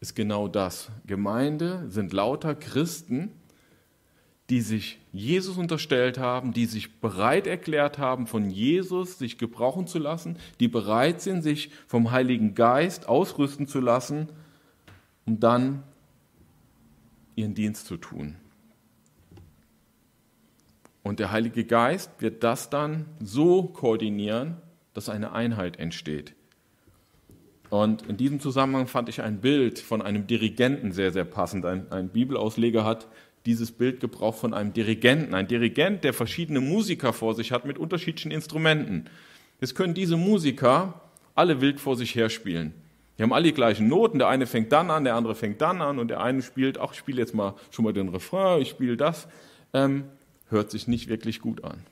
ist 0.00 0.16
genau 0.16 0.48
das. 0.48 0.90
Gemeinde 1.06 1.88
sind 1.88 2.12
lauter 2.12 2.56
Christen, 2.56 3.30
die 4.52 4.60
sich 4.60 4.98
Jesus 5.14 5.56
unterstellt 5.56 6.18
haben, 6.18 6.52
die 6.52 6.66
sich 6.66 7.00
bereit 7.00 7.46
erklärt 7.46 7.96
haben, 7.96 8.26
von 8.26 8.50
Jesus 8.50 9.18
sich 9.18 9.38
gebrauchen 9.38 9.86
zu 9.86 9.98
lassen, 9.98 10.36
die 10.60 10.68
bereit 10.68 11.22
sind, 11.22 11.40
sich 11.40 11.70
vom 11.86 12.10
Heiligen 12.10 12.54
Geist 12.54 13.08
ausrüsten 13.08 13.66
zu 13.66 13.80
lassen, 13.80 14.28
um 15.24 15.40
dann 15.40 15.82
ihren 17.34 17.54
Dienst 17.54 17.86
zu 17.86 17.96
tun. 17.96 18.36
Und 21.02 21.18
der 21.18 21.32
Heilige 21.32 21.64
Geist 21.64 22.10
wird 22.18 22.44
das 22.44 22.68
dann 22.68 23.06
so 23.20 23.62
koordinieren, 23.62 24.58
dass 24.92 25.08
eine 25.08 25.32
Einheit 25.32 25.78
entsteht. 25.78 26.34
Und 27.70 28.02
in 28.02 28.18
diesem 28.18 28.38
Zusammenhang 28.38 28.86
fand 28.86 29.08
ich 29.08 29.22
ein 29.22 29.40
Bild 29.40 29.78
von 29.78 30.02
einem 30.02 30.26
Dirigenten 30.26 30.92
sehr, 30.92 31.10
sehr 31.10 31.24
passend. 31.24 31.64
Ein, 31.64 31.90
ein 31.90 32.10
Bibelausleger 32.10 32.84
hat 32.84 33.08
dieses 33.46 33.72
Bild 33.72 34.00
gebraucht 34.00 34.38
von 34.38 34.54
einem 34.54 34.72
Dirigenten. 34.72 35.34
Ein 35.34 35.48
Dirigent, 35.48 36.04
der 36.04 36.12
verschiedene 36.12 36.60
Musiker 36.60 37.12
vor 37.12 37.34
sich 37.34 37.52
hat 37.52 37.64
mit 37.64 37.78
unterschiedlichen 37.78 38.30
Instrumenten. 38.30 39.06
Jetzt 39.60 39.74
können 39.74 39.94
diese 39.94 40.16
Musiker 40.16 41.00
alle 41.34 41.60
wild 41.60 41.80
vor 41.80 41.96
sich 41.96 42.14
her 42.14 42.30
spielen. 42.30 42.74
Die 43.18 43.22
haben 43.22 43.32
alle 43.32 43.44
die 43.44 43.54
gleichen 43.54 43.88
Noten. 43.88 44.18
Der 44.18 44.28
eine 44.28 44.46
fängt 44.46 44.72
dann 44.72 44.90
an, 44.90 45.04
der 45.04 45.14
andere 45.14 45.34
fängt 45.34 45.60
dann 45.60 45.80
an 45.82 45.98
und 45.98 46.08
der 46.08 46.20
eine 46.20 46.42
spielt, 46.42 46.78
ach, 46.78 46.92
ich 46.92 46.98
spiele 46.98 47.20
jetzt 47.20 47.34
mal 47.34 47.54
schon 47.70 47.84
mal 47.84 47.92
den 47.92 48.08
Refrain, 48.08 48.62
ich 48.62 48.70
spiele 48.70 48.96
das. 48.96 49.28
Ähm, 49.72 50.04
hört 50.48 50.70
sich 50.70 50.88
nicht 50.88 51.08
wirklich 51.08 51.40
gut 51.40 51.64
an. 51.64 51.82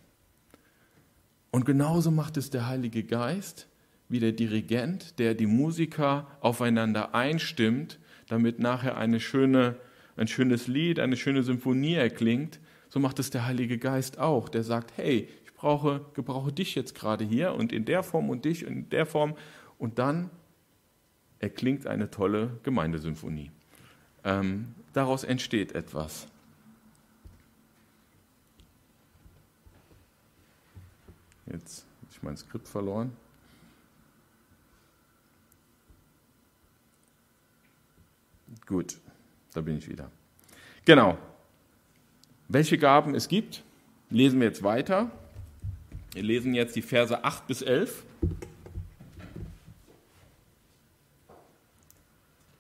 Und 1.51 1.65
genauso 1.65 2.11
macht 2.11 2.37
es 2.37 2.51
der 2.51 2.69
Heilige 2.69 3.03
Geist 3.03 3.67
wie 4.09 4.21
der 4.21 4.33
Dirigent, 4.33 5.19
der 5.19 5.35
die 5.35 5.47
Musiker 5.47 6.27
aufeinander 6.41 7.15
einstimmt, 7.15 7.99
damit 8.29 8.59
nachher 8.59 8.97
eine 8.97 9.21
schöne 9.21 9.77
ein 10.21 10.29
schönes 10.29 10.67
Lied, 10.67 11.01
eine 11.01 11.17
schöne 11.17 11.43
Symphonie 11.43 11.95
erklingt, 11.95 12.61
so 12.91 13.01
macht 13.01 13.19
es 13.19 13.31
der 13.31 13.47
Heilige 13.47 13.79
Geist 13.79 14.19
auch. 14.19 14.51
Der 14.51 14.63
sagt, 14.63 14.93
hey, 14.97 15.29
ich 15.45 15.55
brauche, 15.55 16.05
gebrauche 16.13 16.53
dich 16.53 16.75
jetzt 16.75 16.95
gerade 16.95 17.25
hier 17.25 17.55
und 17.55 17.73
in 17.73 17.87
der 17.87 18.03
Form 18.03 18.29
und 18.29 18.45
dich 18.45 18.63
in 18.63 18.91
der 18.91 19.07
Form. 19.07 19.35
Und 19.79 19.99
dann 19.99 20.29
erklingt 21.39 21.87
eine 21.87 22.11
tolle 22.11 22.59
Gemeindesymphonie. 22.65 23.51
Ähm, 24.23 24.75
daraus 24.93 25.25
entsteht 25.25 25.73
etwas. 25.73 26.27
Jetzt 31.47 31.87
habe 32.03 32.13
ich 32.13 32.23
mein 32.23 32.37
Skript 32.37 32.69
verloren. 32.69 33.17
Gut. 38.67 38.99
Da 39.53 39.61
bin 39.61 39.79
ich 39.79 39.89
wieder. 39.89 40.11
Genau. 40.85 41.19
Welche 42.49 42.79
Gaben 42.79 43.15
es 43.15 43.29
gibt, 43.29 43.63
lesen 44.11 44.41
wir 44.41 44.49
jetzt 44.49 44.63
weiter. 44.63 45.11
Wir 46.13 46.23
lesen 46.23 46.55
jetzt 46.55 46.75
die 46.77 46.83
Verse 46.83 47.25
8 47.25 47.47
bis 47.47 47.63
11. 47.63 48.05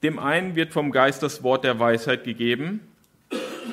Dem 0.03 0.19
einen 0.19 0.55
wird 0.55 0.73
vom 0.73 0.93
Geist 0.93 1.23
das 1.23 1.43
Wort 1.43 1.65
der 1.65 1.79
Weisheit 1.79 2.25
gegeben, 2.25 2.81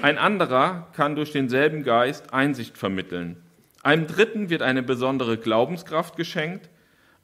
ein 0.01 0.17
anderer 0.17 0.87
kann 0.93 1.15
durch 1.15 1.31
denselben 1.31 1.83
Geist 1.83 2.33
Einsicht 2.33 2.77
vermitteln. 2.77 3.37
Einem 3.81 4.05
dritten 4.05 4.49
wird 4.49 4.61
eine 4.61 4.83
besondere 4.83 5.37
Glaubenskraft 5.37 6.17
geschenkt, 6.17 6.69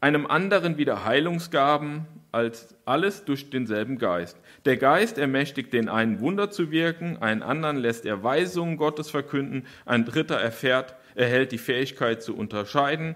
einem 0.02 0.26
anderen 0.26 0.78
wieder 0.78 1.04
Heilungsgaben, 1.04 2.06
als 2.34 2.76
alles 2.86 3.26
durch 3.26 3.52
denselben 3.52 4.00
Geist. 4.00 4.38
Der 4.65 4.78
Geist 4.78 5.17
ermächtigt 5.17 5.72
den 5.72 5.88
einen 5.88 6.19
Wunder 6.19 6.50
zu 6.50 6.72
wirken, 6.72 7.22
einen 7.22 7.43
anderen 7.43 7.78
lässt 7.78 8.06
er 8.06 8.24
Weisungen 8.24 8.78
Gottes 8.78 9.10
verkünden, 9.10 9.65
ein 9.86 10.04
dritter 10.04 10.36
erfährt, 10.36 10.96
erhält 11.15 11.52
die 11.52 11.60
Fähigkeit 11.60 12.24
zu 12.24 12.36
unterscheiden, 12.36 13.15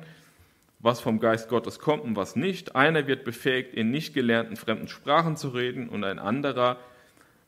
was 0.79 0.99
vom 0.99 1.19
Geist 1.19 1.49
Gottes 1.49 1.79
kommt 1.79 2.03
und 2.03 2.15
was 2.15 2.35
nicht. 2.35 2.75
Einer 2.75 3.07
wird 3.07 3.23
befähigt, 3.23 3.73
in 3.73 3.89
nicht 3.89 4.13
gelernten 4.13 4.55
fremden 4.55 4.87
Sprachen 4.87 5.35
zu 5.35 5.49
reden 5.49 5.89
und 5.89 6.03
ein 6.03 6.19
anderer 6.19 6.77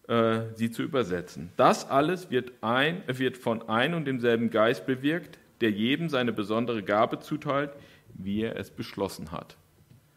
äh, 0.08 0.41
sie 0.55 0.71
zu 0.71 0.82
übersetzen. 0.82 1.51
Das 1.55 1.88
alles 1.88 2.32
wird, 2.32 2.51
ein, 2.62 3.03
wird 3.05 3.38
von 3.38 3.69
ein 3.69 3.93
und 3.93 4.05
demselben 4.05 4.49
Geist 4.49 4.88
bewirkt, 4.88 5.38
der 5.62 5.69
jedem 5.69 6.10
seine 6.10 6.34
besondere 6.34 6.82
Gabe 6.82 7.19
zuteilt, 7.19 7.71
wie 8.15 8.41
er 8.41 8.58
es 8.58 8.71
beschlossen 8.71 9.32
hat. 9.32 9.55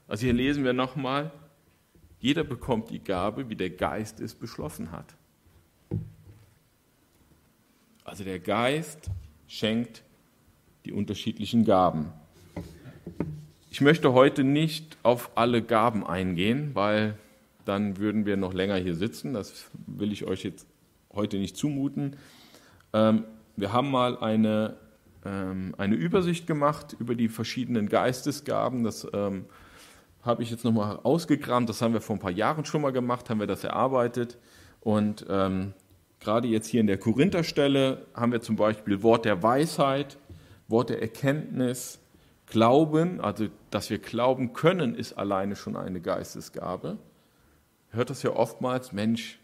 Also 0.09 0.25
hier 0.25 0.33
lesen 0.33 0.65
wir 0.65 0.73
nochmal, 0.73 1.31
jeder 2.23 2.45
bekommt 2.45 2.91
die 2.91 3.01
Gabe, 3.01 3.49
wie 3.49 3.57
der 3.57 3.71
Geist 3.71 4.21
es 4.21 4.35
beschlossen 4.35 4.93
hat. 4.93 5.17
Also 8.05 8.23
der 8.23 8.39
Geist 8.39 9.11
schenkt 9.49 10.05
die 10.85 10.93
unterschiedlichen 10.93 11.65
Gaben. 11.65 12.13
Ich 13.71 13.81
möchte 13.81 14.13
heute 14.13 14.45
nicht 14.45 14.97
auf 15.03 15.33
alle 15.35 15.63
Gaben 15.63 16.07
eingehen, 16.07 16.71
weil 16.75 17.19
dann 17.65 17.97
würden 17.97 18.25
wir 18.25 18.37
noch 18.37 18.55
länger 18.55 18.77
hier 18.77 18.95
sitzen. 18.95 19.35
Das 19.35 19.71
will 19.87 20.13
ich 20.13 20.25
euch 20.25 20.45
jetzt 20.45 20.69
heute 21.13 21.39
nicht 21.39 21.57
zumuten. 21.57 22.17
Ähm, 22.93 23.25
wir 23.57 23.73
haben 23.73 23.91
mal 23.91 24.17
eine, 24.19 24.77
ähm, 25.25 25.75
eine 25.77 25.97
Übersicht 25.97 26.47
gemacht 26.47 26.95
über 27.01 27.17
die 27.17 27.29
verschiedenen 27.29 27.89
Geistesgaben. 27.89 28.85
Das 28.85 29.09
ähm, 29.13 29.47
habe 30.23 30.43
ich 30.43 30.51
jetzt 30.51 30.65
nochmal 30.65 31.01
ausgekramt. 31.03 31.69
Das 31.69 31.83
haben 31.83 31.93
wir 31.93 32.01
vor 32.01 32.17
ein 32.17 32.21
paar 32.21 32.31
Jahren 32.31 32.65
schon 32.65 32.83
mal 32.83 32.93
gemacht, 32.93 33.29
haben 33.29 33.41
wir 33.41 33.47
das 33.47 33.65
erarbeitet. 33.65 34.39
Und 34.81 35.27
ähm, 35.29 35.75
gerade 36.21 36.49
jetzt 36.49 36.69
hier 36.69 36.81
in 36.81 36.87
der 36.87 36.99
Korintherstelle 36.99 38.07
haben 38.15 38.33
wir 38.33 38.41
zum 38.41 38.57
Beispiel 38.57 39.03
Wort 39.03 39.25
der 39.25 39.43
Weisheit, 39.43 40.19
Wort 40.69 40.91
der 40.91 41.03
Erkenntnis, 41.03 41.99
Glauben, 42.47 43.21
also 43.21 43.47
dass 43.71 43.89
wir 43.89 43.99
glauben 43.99 44.53
können, 44.53 44.95
ist 44.95 45.15
alleine 45.15 45.57
schon 45.57 45.75
eine 45.75 46.03
Geistesgabe. 46.03 46.99
Hört 47.91 48.11
das 48.11 48.23
ja 48.23 48.31
oftmals, 48.31 48.93
Mensch, 48.93 49.39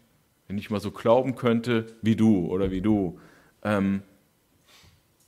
wenn 0.47 0.59
ich 0.59 0.69
mal 0.69 0.79
so 0.79 0.91
glauben 0.91 1.35
könnte 1.35 1.87
wie 2.03 2.15
du 2.15 2.45
oder 2.47 2.69
wie 2.69 2.81
du. 2.81 3.19
Ähm, 3.63 4.03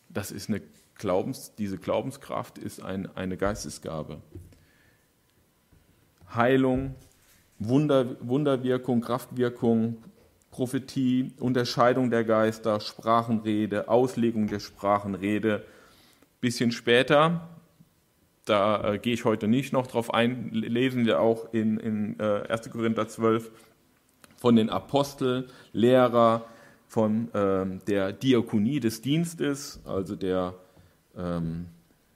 das 0.10 0.32
ist 0.32 0.50
eine 0.50 0.62
Glaubens, 0.96 1.56
diese 1.56 1.78
Glaubenskraft 1.80 2.60
ist 2.60 2.84
ein, 2.84 3.10
eine 3.16 3.36
Geistesgabe. 3.36 4.22
Heilung, 6.36 6.96
Wunder, 7.60 8.16
Wunderwirkung, 8.22 9.02
Kraftwirkung, 9.02 9.98
Prophetie, 10.50 11.34
Unterscheidung 11.40 12.10
der 12.10 12.24
Geister, 12.24 12.80
Sprachenrede, 12.80 13.88
Auslegung 13.88 14.48
der 14.48 14.60
Sprachenrede, 14.60 15.66
bisschen 16.42 16.72
später, 16.72 17.48
da 18.46 18.94
äh, 18.94 19.00
gehe 19.00 19.14
ich 19.14 19.26
heute 19.26 19.48
nicht 19.48 19.72
noch 19.72 19.88
drauf 19.88 20.14
ein, 20.14 20.50
lesen 20.52 21.06
wir 21.06 21.22
auch 21.22 21.54
in, 21.54 21.78
in 21.78 22.20
äh, 22.20 22.48
1. 22.50 22.72
Korinther 22.72 23.08
12 23.08 23.52
von 24.36 24.56
den 24.56 24.70
Aposteln, 24.70 25.46
Lehrer, 25.72 26.46
von 26.88 27.30
ähm, 27.34 27.80
der 27.88 28.12
Diakonie 28.12 28.82
des 28.82 29.02
Dienstes, 29.02 29.80
also 29.86 30.18
der 30.18 30.56
ähm, 31.18 31.68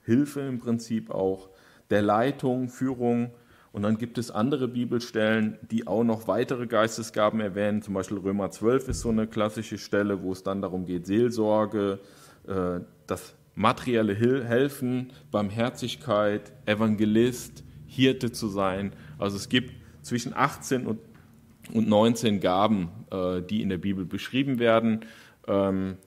Hilfe 0.03 0.41
im 0.41 0.59
Prinzip 0.59 1.11
auch, 1.11 1.49
der 1.89 2.01
Leitung, 2.01 2.67
Führung. 2.67 3.31
Und 3.75 3.81
dann 3.81 3.97
gibt 3.97 4.17
es 4.17 4.31
andere 4.31 4.69
Bibelstellen, 4.69 5.57
die 5.69 5.85
auch 5.85 6.05
noch 6.05 6.29
weitere 6.29 6.65
Geistesgaben 6.65 7.41
erwähnen. 7.41 7.81
Zum 7.81 7.93
Beispiel 7.93 8.19
Römer 8.19 8.49
12 8.49 8.87
ist 8.87 9.01
so 9.01 9.09
eine 9.09 9.27
klassische 9.27 9.77
Stelle, 9.77 10.23
wo 10.23 10.31
es 10.31 10.43
dann 10.43 10.61
darum 10.61 10.85
geht, 10.85 11.05
Seelsorge, 11.05 11.99
äh, 12.47 12.79
das 13.05 13.35
materielle 13.53 14.15
Helfen, 14.15 15.11
Barmherzigkeit, 15.29 16.53
Evangelist, 16.65 17.65
Hirte 17.85 18.31
zu 18.31 18.47
sein. 18.47 18.93
Also 19.17 19.35
es 19.35 19.49
gibt 19.49 19.73
zwischen 20.03 20.33
18 20.33 20.87
und, 20.87 20.99
19 21.73 22.39
Gaben, 22.39 22.87
äh, 23.11 23.41
die 23.41 23.61
in 23.61 23.67
der 23.67 23.77
Bibel 23.77 24.05
beschrieben 24.05 24.57
werden. 24.57 25.01
Ähm, 25.49 25.97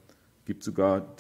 gibt 0.47 0.63
sogar, 0.65 1.17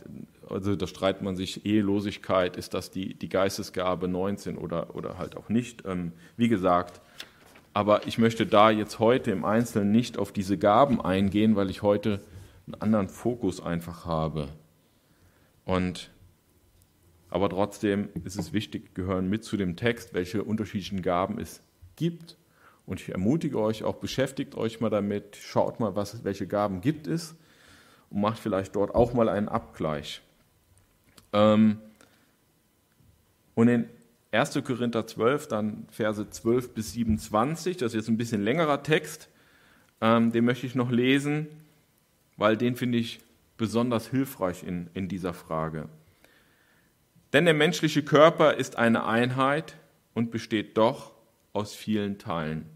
also 0.51 0.77
da 0.77 0.87
streitet 0.87 1.23
man 1.23 1.37
sich, 1.37 1.67
Ehelosigkeit, 1.67 2.57
ist 2.57 2.75
das 2.75 2.91
die, 2.91 3.15
die 3.15 3.29
Geistesgabe 3.29 4.09
19 4.09 4.59
oder, 4.59 4.95
oder 4.95 5.19
halt 5.19 5.37
auch 5.37 5.49
nicht. 5.49 5.85
Ähm, 5.87 6.13
wie 6.37 6.49
gesagt, 6.49 7.01
aber 7.75 8.07
ich 8.07 8.19
möchte 8.19 8.47
da 8.47 8.71
jetzt 8.71 8.99
heute 8.99 9.31
im 9.31 9.45
Einzelnen 9.45 9.93
nicht 9.93 10.19
auf 10.19 10.33
diese 10.33 10.59
Gaben 10.59 11.01
eingehen, 11.01 11.55
weil 11.57 11.71
ich 11.71 11.83
heute 11.83 12.21
einen 12.67 12.81
anderen 12.81 13.09
Fokus 13.09 13.61
einfach 13.63 14.05
habe. 14.05 14.49
Und 15.65 16.11
aber 17.31 17.51
trotzdem 17.51 18.09
ist 18.25 18.39
es 18.39 18.53
wichtig, 18.53 18.95
gehören 18.95 19.29
mit 19.29 19.45
zu 19.45 19.57
dem 19.57 19.77
Text, 19.77 20.15
welche 20.15 20.43
unterschiedlichen 20.43 21.03
Gaben 21.03 21.39
es 21.39 21.63
gibt. 21.97 22.37
Und 22.87 23.01
ich 23.01 23.11
ermutige 23.11 23.61
euch 23.61 23.85
auch, 23.85 23.97
beschäftigt 23.97 24.55
euch 24.55 24.81
mal 24.81 24.89
damit, 24.89 25.37
schaut 25.37 25.79
mal, 25.79 25.95
was, 25.95 26.25
welche 26.25 26.47
Gaben 26.47 26.81
gibt 26.81 27.07
es 27.07 27.37
und 28.09 28.23
macht 28.23 28.39
vielleicht 28.39 28.77
dort 28.77 28.95
auch 28.95 29.13
mal 29.13 29.29
einen 29.29 29.49
Abgleich. 29.49 30.23
Ähm, 31.33 31.79
und 33.55 33.69
in 33.69 33.89
1. 34.33 34.63
Korinther 34.65 35.07
12, 35.07 35.49
dann 35.49 35.87
Verse 35.91 36.29
12 36.29 36.75
bis 36.75 36.93
27, 36.93 37.77
das 37.77 37.93
ist 37.93 37.95
jetzt 37.95 38.09
ein 38.09 38.17
bisschen 38.17 38.43
längerer 38.43 38.83
Text, 38.83 39.29
ähm, 40.01 40.33
den 40.33 40.45
möchte 40.45 40.67
ich 40.67 40.75
noch 40.75 40.91
lesen, 40.91 41.47
weil 42.37 42.57
den 42.57 42.77
finde 42.77 42.99
ich 42.99 43.21
besonders 43.57 44.09
hilfreich 44.09 44.63
in, 44.63 44.89
in 44.95 45.09
dieser 45.09 45.35
Frage. 45.35 45.89
Denn 47.33 47.45
der 47.45 47.55
menschliche 47.55 48.03
Körper 48.03 48.55
ist 48.55 48.77
eine 48.77 49.05
Einheit 49.05 49.77
und 50.15 50.31
besteht 50.31 50.77
doch 50.79 51.13
aus 51.53 51.75
vielen 51.75 52.19
Teilen. 52.19 52.67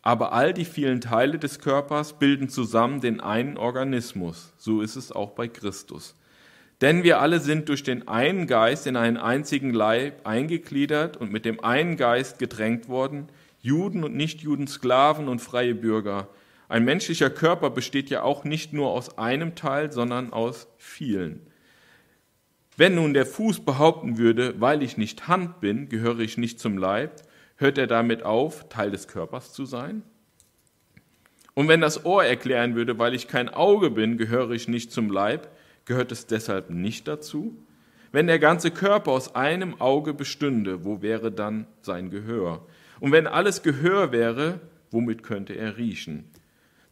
Aber 0.00 0.32
all 0.32 0.52
die 0.52 0.64
vielen 0.64 1.00
Teile 1.00 1.38
des 1.38 1.60
Körpers 1.60 2.18
bilden 2.18 2.48
zusammen 2.48 3.00
den 3.00 3.20
einen 3.20 3.56
Organismus. 3.56 4.52
So 4.56 4.80
ist 4.80 4.96
es 4.96 5.12
auch 5.12 5.30
bei 5.30 5.46
Christus. 5.46 6.16
Denn 6.82 7.04
wir 7.04 7.20
alle 7.20 7.38
sind 7.38 7.68
durch 7.68 7.84
den 7.84 8.08
einen 8.08 8.48
Geist 8.48 8.88
in 8.88 8.96
einen 8.96 9.16
einzigen 9.16 9.72
Leib 9.72 10.26
eingegliedert 10.26 11.16
und 11.16 11.30
mit 11.30 11.44
dem 11.44 11.62
einen 11.62 11.96
Geist 11.96 12.40
gedrängt 12.40 12.88
worden, 12.88 13.28
Juden 13.60 14.02
und 14.02 14.16
Nichtjuden, 14.16 14.66
Sklaven 14.66 15.28
und 15.28 15.38
freie 15.38 15.76
Bürger. 15.76 16.28
Ein 16.68 16.84
menschlicher 16.84 17.30
Körper 17.30 17.70
besteht 17.70 18.10
ja 18.10 18.24
auch 18.24 18.42
nicht 18.42 18.72
nur 18.72 18.90
aus 18.90 19.16
einem 19.16 19.54
Teil, 19.54 19.92
sondern 19.92 20.32
aus 20.32 20.66
vielen. 20.76 21.46
Wenn 22.76 22.96
nun 22.96 23.14
der 23.14 23.26
Fuß 23.26 23.64
behaupten 23.64 24.18
würde, 24.18 24.60
weil 24.60 24.82
ich 24.82 24.96
nicht 24.96 25.28
Hand 25.28 25.60
bin, 25.60 25.88
gehöre 25.88 26.18
ich 26.18 26.36
nicht 26.36 26.58
zum 26.58 26.78
Leib, 26.78 27.22
hört 27.58 27.78
er 27.78 27.86
damit 27.86 28.24
auf, 28.24 28.68
Teil 28.70 28.90
des 28.90 29.06
Körpers 29.06 29.52
zu 29.52 29.66
sein? 29.66 30.02
Und 31.54 31.68
wenn 31.68 31.80
das 31.80 32.04
Ohr 32.04 32.24
erklären 32.24 32.74
würde, 32.74 32.98
weil 32.98 33.14
ich 33.14 33.28
kein 33.28 33.50
Auge 33.50 33.90
bin, 33.90 34.16
gehöre 34.16 34.50
ich 34.50 34.66
nicht 34.66 34.90
zum 34.90 35.10
Leib, 35.10 35.48
gehört 35.84 36.12
es 36.12 36.26
deshalb 36.26 36.70
nicht 36.70 37.08
dazu? 37.08 37.56
Wenn 38.12 38.26
der 38.26 38.38
ganze 38.38 38.70
Körper 38.70 39.12
aus 39.12 39.34
einem 39.34 39.80
Auge 39.80 40.12
bestünde, 40.12 40.84
wo 40.84 41.00
wäre 41.00 41.32
dann 41.32 41.66
sein 41.80 42.10
Gehör? 42.10 42.66
Und 43.00 43.10
wenn 43.12 43.26
alles 43.26 43.62
Gehör 43.62 44.12
wäre, 44.12 44.60
womit 44.90 45.22
könnte 45.22 45.54
er 45.54 45.78
riechen? 45.78 46.24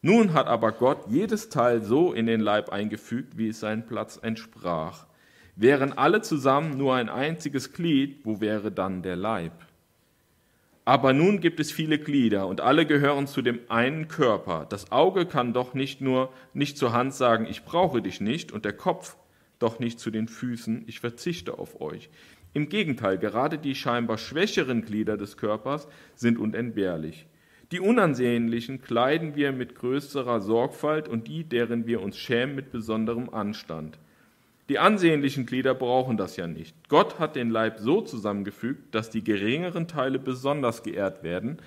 Nun 0.02 0.32
hat 0.32 0.46
aber 0.46 0.72
Gott 0.72 1.04
jedes 1.08 1.50
Teil 1.50 1.82
so 1.82 2.12
in 2.14 2.26
den 2.26 2.40
Leib 2.40 2.70
eingefügt, 2.70 3.36
wie 3.36 3.48
es 3.48 3.60
seinen 3.60 3.86
Platz 3.86 4.18
entsprach. 4.20 5.06
Wären 5.56 5.92
alle 5.92 6.22
zusammen 6.22 6.78
nur 6.78 6.94
ein 6.94 7.10
einziges 7.10 7.74
Glied, 7.74 8.24
wo 8.24 8.40
wäre 8.40 8.72
dann 8.72 9.02
der 9.02 9.16
Leib? 9.16 9.52
Aber 10.90 11.12
nun 11.12 11.38
gibt 11.38 11.60
es 11.60 11.70
viele 11.70 12.00
Glieder 12.00 12.48
und 12.48 12.60
alle 12.60 12.84
gehören 12.84 13.28
zu 13.28 13.42
dem 13.42 13.60
einen 13.68 14.08
Körper. 14.08 14.66
Das 14.68 14.90
Auge 14.90 15.24
kann 15.24 15.52
doch 15.52 15.72
nicht 15.72 16.00
nur 16.00 16.32
nicht 16.52 16.76
zur 16.76 16.92
Hand 16.92 17.14
sagen, 17.14 17.46
ich 17.48 17.62
brauche 17.62 18.02
dich 18.02 18.20
nicht, 18.20 18.50
und 18.50 18.64
der 18.64 18.72
Kopf 18.72 19.16
doch 19.60 19.78
nicht 19.78 20.00
zu 20.00 20.10
den 20.10 20.26
Füßen, 20.26 20.82
ich 20.88 20.98
verzichte 20.98 21.60
auf 21.60 21.80
euch. 21.80 22.10
Im 22.54 22.68
Gegenteil, 22.68 23.18
gerade 23.18 23.56
die 23.56 23.76
scheinbar 23.76 24.18
schwächeren 24.18 24.84
Glieder 24.84 25.16
des 25.16 25.36
Körpers 25.36 25.86
sind 26.16 26.38
unentbehrlich. 26.40 27.28
Die 27.70 27.78
unansehnlichen 27.78 28.82
kleiden 28.82 29.36
wir 29.36 29.52
mit 29.52 29.76
größerer 29.76 30.40
Sorgfalt 30.40 31.06
und 31.06 31.28
die, 31.28 31.44
deren 31.44 31.86
wir 31.86 32.02
uns 32.02 32.18
schämen, 32.18 32.56
mit 32.56 32.72
besonderem 32.72 33.32
Anstand. 33.32 34.00
Die 34.70 34.78
ansehnlichen 34.78 35.46
Glieder 35.46 35.74
brauchen 35.74 36.16
das 36.16 36.36
ja 36.36 36.46
nicht. 36.46 36.76
Gott 36.88 37.18
hat 37.18 37.34
den 37.34 37.50
Leib 37.50 37.80
so 37.80 38.02
zusammengefügt, 38.02 38.94
dass 38.94 39.10
die 39.10 39.24
geringeren 39.24 39.88
Teile 39.88 40.20
besonders 40.20 40.84
geehrt 40.84 41.24
werden, 41.24 41.58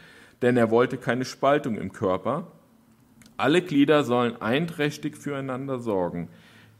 denn 0.41 0.55
er 0.55 0.71
wollte 0.71 0.97
keine 0.97 1.25
Spaltung 1.25 1.75
im 1.75 1.91
Körper. 1.91 2.53
Alle 3.35 3.61
Glieder 3.61 4.05
sollen 4.05 4.41
einträchtig 4.41 5.17
füreinander 5.17 5.79
sorgen. 5.79 6.29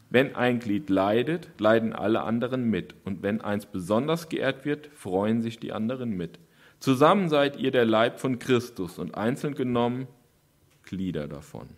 Wenn 0.08 0.34
ein 0.34 0.60
Glied 0.60 0.88
leidet, 0.88 1.50
leiden 1.58 1.92
alle 1.92 2.22
anderen 2.22 2.70
mit. 2.70 2.94
Und 3.04 3.22
wenn 3.22 3.42
eins 3.42 3.66
besonders 3.66 4.30
geehrt 4.30 4.64
wird, 4.64 4.86
freuen 4.94 5.42
sich 5.42 5.58
die 5.58 5.74
anderen 5.74 6.16
mit. 6.16 6.38
Zusammen 6.80 7.28
seid 7.28 7.58
ihr 7.58 7.70
der 7.70 7.84
Leib 7.84 8.18
von 8.18 8.38
Christus 8.38 8.98
und 8.98 9.14
einzeln 9.14 9.54
genommen 9.54 10.06
Glieder 10.84 11.28
davon. 11.28 11.68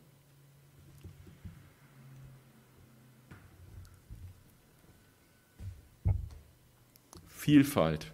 Vielfalt. 7.47 8.11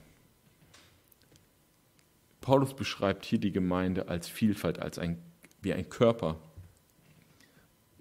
Paulus 2.42 2.75
beschreibt 2.75 3.25
hier 3.25 3.38
die 3.40 3.51
Gemeinde 3.51 4.09
als 4.09 4.29
Vielfalt, 4.29 4.79
als 4.79 4.99
ein, 4.99 5.16
wie 5.62 5.73
ein 5.73 5.88
Körper. 5.88 6.37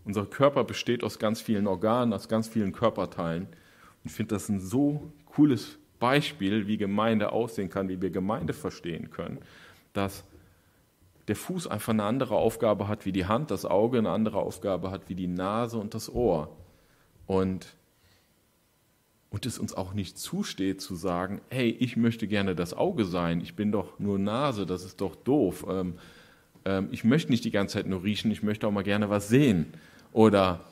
Unser 0.03 0.25
Körper 0.25 0.65
besteht 0.65 1.05
aus 1.05 1.19
ganz 1.19 1.39
vielen 1.39 1.67
Organen, 1.67 2.11
aus 2.11 2.27
ganz 2.27 2.49
vielen 2.49 2.73
Körperteilen. 2.73 3.43
Und 3.43 4.03
ich 4.03 4.11
finde 4.11 4.35
das 4.35 4.49
ein 4.49 4.59
so 4.59 5.13
cooles 5.23 5.79
Beispiel, 5.99 6.67
wie 6.67 6.75
Gemeinde 6.75 7.31
aussehen 7.31 7.69
kann, 7.69 7.87
wie 7.87 8.01
wir 8.01 8.09
Gemeinde 8.09 8.51
verstehen 8.51 9.09
können, 9.09 9.39
dass 9.93 10.25
der 11.29 11.37
Fuß 11.37 11.65
einfach 11.67 11.93
eine 11.93 12.03
andere 12.03 12.35
Aufgabe 12.35 12.89
hat 12.89 13.05
wie 13.05 13.13
die 13.13 13.27
Hand, 13.27 13.51
das 13.51 13.63
Auge 13.63 13.99
eine 13.99 14.11
andere 14.11 14.39
Aufgabe 14.39 14.91
hat 14.91 15.07
wie 15.07 15.15
die 15.15 15.27
Nase 15.27 15.77
und 15.77 15.93
das 15.93 16.13
Ohr. 16.13 16.53
Und 17.25 17.73
und 19.31 19.45
es 19.45 19.57
uns 19.57 19.73
auch 19.73 19.93
nicht 19.93 20.19
zusteht 20.19 20.81
zu 20.81 20.95
sagen, 20.95 21.41
hey, 21.49 21.69
ich 21.79 21.95
möchte 21.95 22.27
gerne 22.27 22.53
das 22.53 22.73
Auge 22.73 23.05
sein, 23.05 23.41
ich 23.41 23.55
bin 23.55 23.71
doch 23.71 23.97
nur 23.97 24.19
Nase, 24.19 24.65
das 24.65 24.83
ist 24.83 24.99
doch 24.99 25.15
doof. 25.15 25.65
Ähm, 25.67 25.95
ähm, 26.65 26.89
ich 26.91 27.05
möchte 27.05 27.31
nicht 27.31 27.45
die 27.45 27.51
ganze 27.51 27.75
Zeit 27.75 27.87
nur 27.87 28.03
riechen, 28.03 28.29
ich 28.29 28.43
möchte 28.43 28.67
auch 28.67 28.71
mal 28.71 28.83
gerne 28.83 29.09
was 29.09 29.29
sehen. 29.29 29.73
Oder 30.11 30.65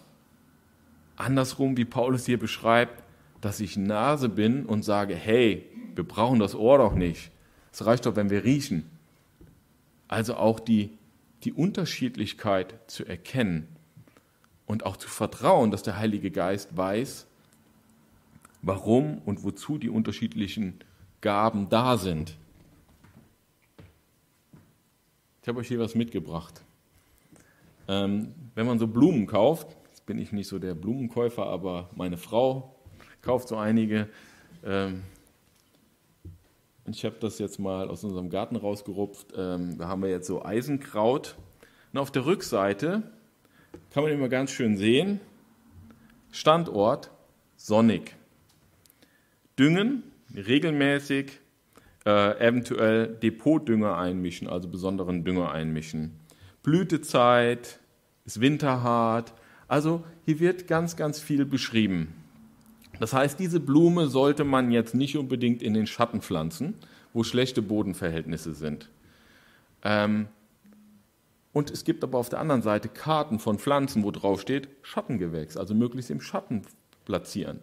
andersrum, 1.16 1.78
wie 1.78 1.86
Paulus 1.86 2.26
hier 2.26 2.38
beschreibt, 2.38 3.02
dass 3.40 3.62
ich 3.62 3.78
Nase 3.78 4.28
bin 4.28 4.66
und 4.66 4.84
sage, 4.84 5.16
hey, 5.16 5.66
wir 5.96 6.04
brauchen 6.04 6.40
das 6.40 6.54
Ohr 6.54 6.78
doch 6.78 6.94
nicht. 6.94 7.32
Es 7.72 7.86
reicht 7.86 8.06
doch, 8.06 8.18
wenn 8.18 8.30
wir 8.30 8.44
riechen. 8.44 8.90
Also 10.10 10.36
auch 10.36 10.60
die, 10.60 10.98
die 11.46 11.54
Unterschiedlichkeit 11.54 12.76
zu 12.88 13.06
erkennen 13.06 13.70
und 14.66 14.86
auch 14.86 14.98
zu 14.98 15.08
vertrauen, 15.08 15.72
dass 15.72 15.82
der 15.82 15.98
Heilige 15.98 16.30
Geist 16.30 16.76
weiß, 16.76 17.29
warum 18.62 19.20
und 19.20 19.44
wozu 19.44 19.78
die 19.78 19.90
unterschiedlichen 19.90 20.80
Gaben 21.22 21.70
da 21.70 21.98
sind. 21.98 22.38
Ich 25.42 25.48
habe 25.48 25.60
euch 25.60 25.68
hier 25.68 25.80
was 25.80 25.96
mitgebracht. 25.96 26.62
Ähm, 27.88 28.34
wenn 28.56 28.68
man 28.68 28.78
so 28.78 28.88
Blumen 28.88 29.26
kauft, 29.26 29.76
jetzt 29.90 30.06
bin 30.06 30.20
ich 30.20 30.32
nicht 30.32 30.48
so 30.48 30.60
der 30.60 30.76
Blumenkäufer, 30.76 31.46
aber 31.46 31.90
meine 31.96 32.18
Frau 32.18 32.76
kauft 33.22 33.48
so 33.48 33.58
einige. 33.58 34.10
Ähm, 34.64 35.04
ich 36.86 37.06
habe 37.06 37.16
das 37.20 37.40
jetzt 37.40 37.60
mal 37.60 37.90
aus 37.90 38.04
unserem 38.04 38.30
Garten 38.30 38.56
rausgerupft. 38.56 39.34
Ähm, 39.36 39.78
da 39.78 39.88
haben 39.88 40.02
wir 40.02 40.10
jetzt 40.10 40.28
so 40.28 40.44
Eisenkraut. 40.44 41.38
Und 41.94 42.00
auf 42.00 42.12
der 42.12 42.26
Rückseite 42.26 43.04
kann 43.92 44.04
man 44.04 44.12
immer 44.12 44.30
ganz 44.30 44.52
schön 44.52 44.78
sehen, 44.78 45.20
Standort 46.32 47.12
sonnig. 47.56 48.16
Düngen, 49.60 50.04
regelmäßig, 50.34 51.40
äh, 52.06 52.48
eventuell 52.48 53.08
Depotdünger 53.08 53.98
einmischen, 53.98 54.48
also 54.48 54.70
besonderen 54.70 55.26
Dünger 55.26 55.52
einmischen. 55.52 56.14
Blütezeit, 56.64 57.80
ist 58.26 58.42
winterhart. 58.42 59.34
Also 59.68 60.04
hier 60.26 60.40
wird 60.40 60.68
ganz, 60.68 60.96
ganz 60.96 61.20
viel 61.20 61.46
beschrieben. 61.46 62.14
Das 63.00 63.14
heißt, 63.14 63.40
diese 63.40 63.60
Blume 63.60 64.08
sollte 64.08 64.44
man 64.44 64.72
jetzt 64.72 64.94
nicht 64.94 65.18
unbedingt 65.18 65.62
in 65.62 65.74
den 65.74 65.88
Schatten 65.88 66.22
pflanzen, 66.22 66.76
wo 67.14 67.24
schlechte 67.24 67.62
Bodenverhältnisse 67.62 68.54
sind. 68.54 68.90
Ähm, 69.84 70.28
und 71.54 71.72
es 71.72 71.84
gibt 71.84 72.04
aber 72.04 72.18
auf 72.18 72.30
der 72.30 72.40
anderen 72.40 72.62
Seite 72.62 72.90
Karten 72.90 73.40
von 73.40 73.58
Pflanzen, 73.58 74.04
wo 74.04 74.12
drauf 74.12 74.42
steht 74.42 74.68
Schattengewächs, 74.84 75.58
also 75.58 75.74
möglichst 75.74 76.12
im 76.12 76.22
Schatten 76.22 76.62
platzieren. 77.06 77.60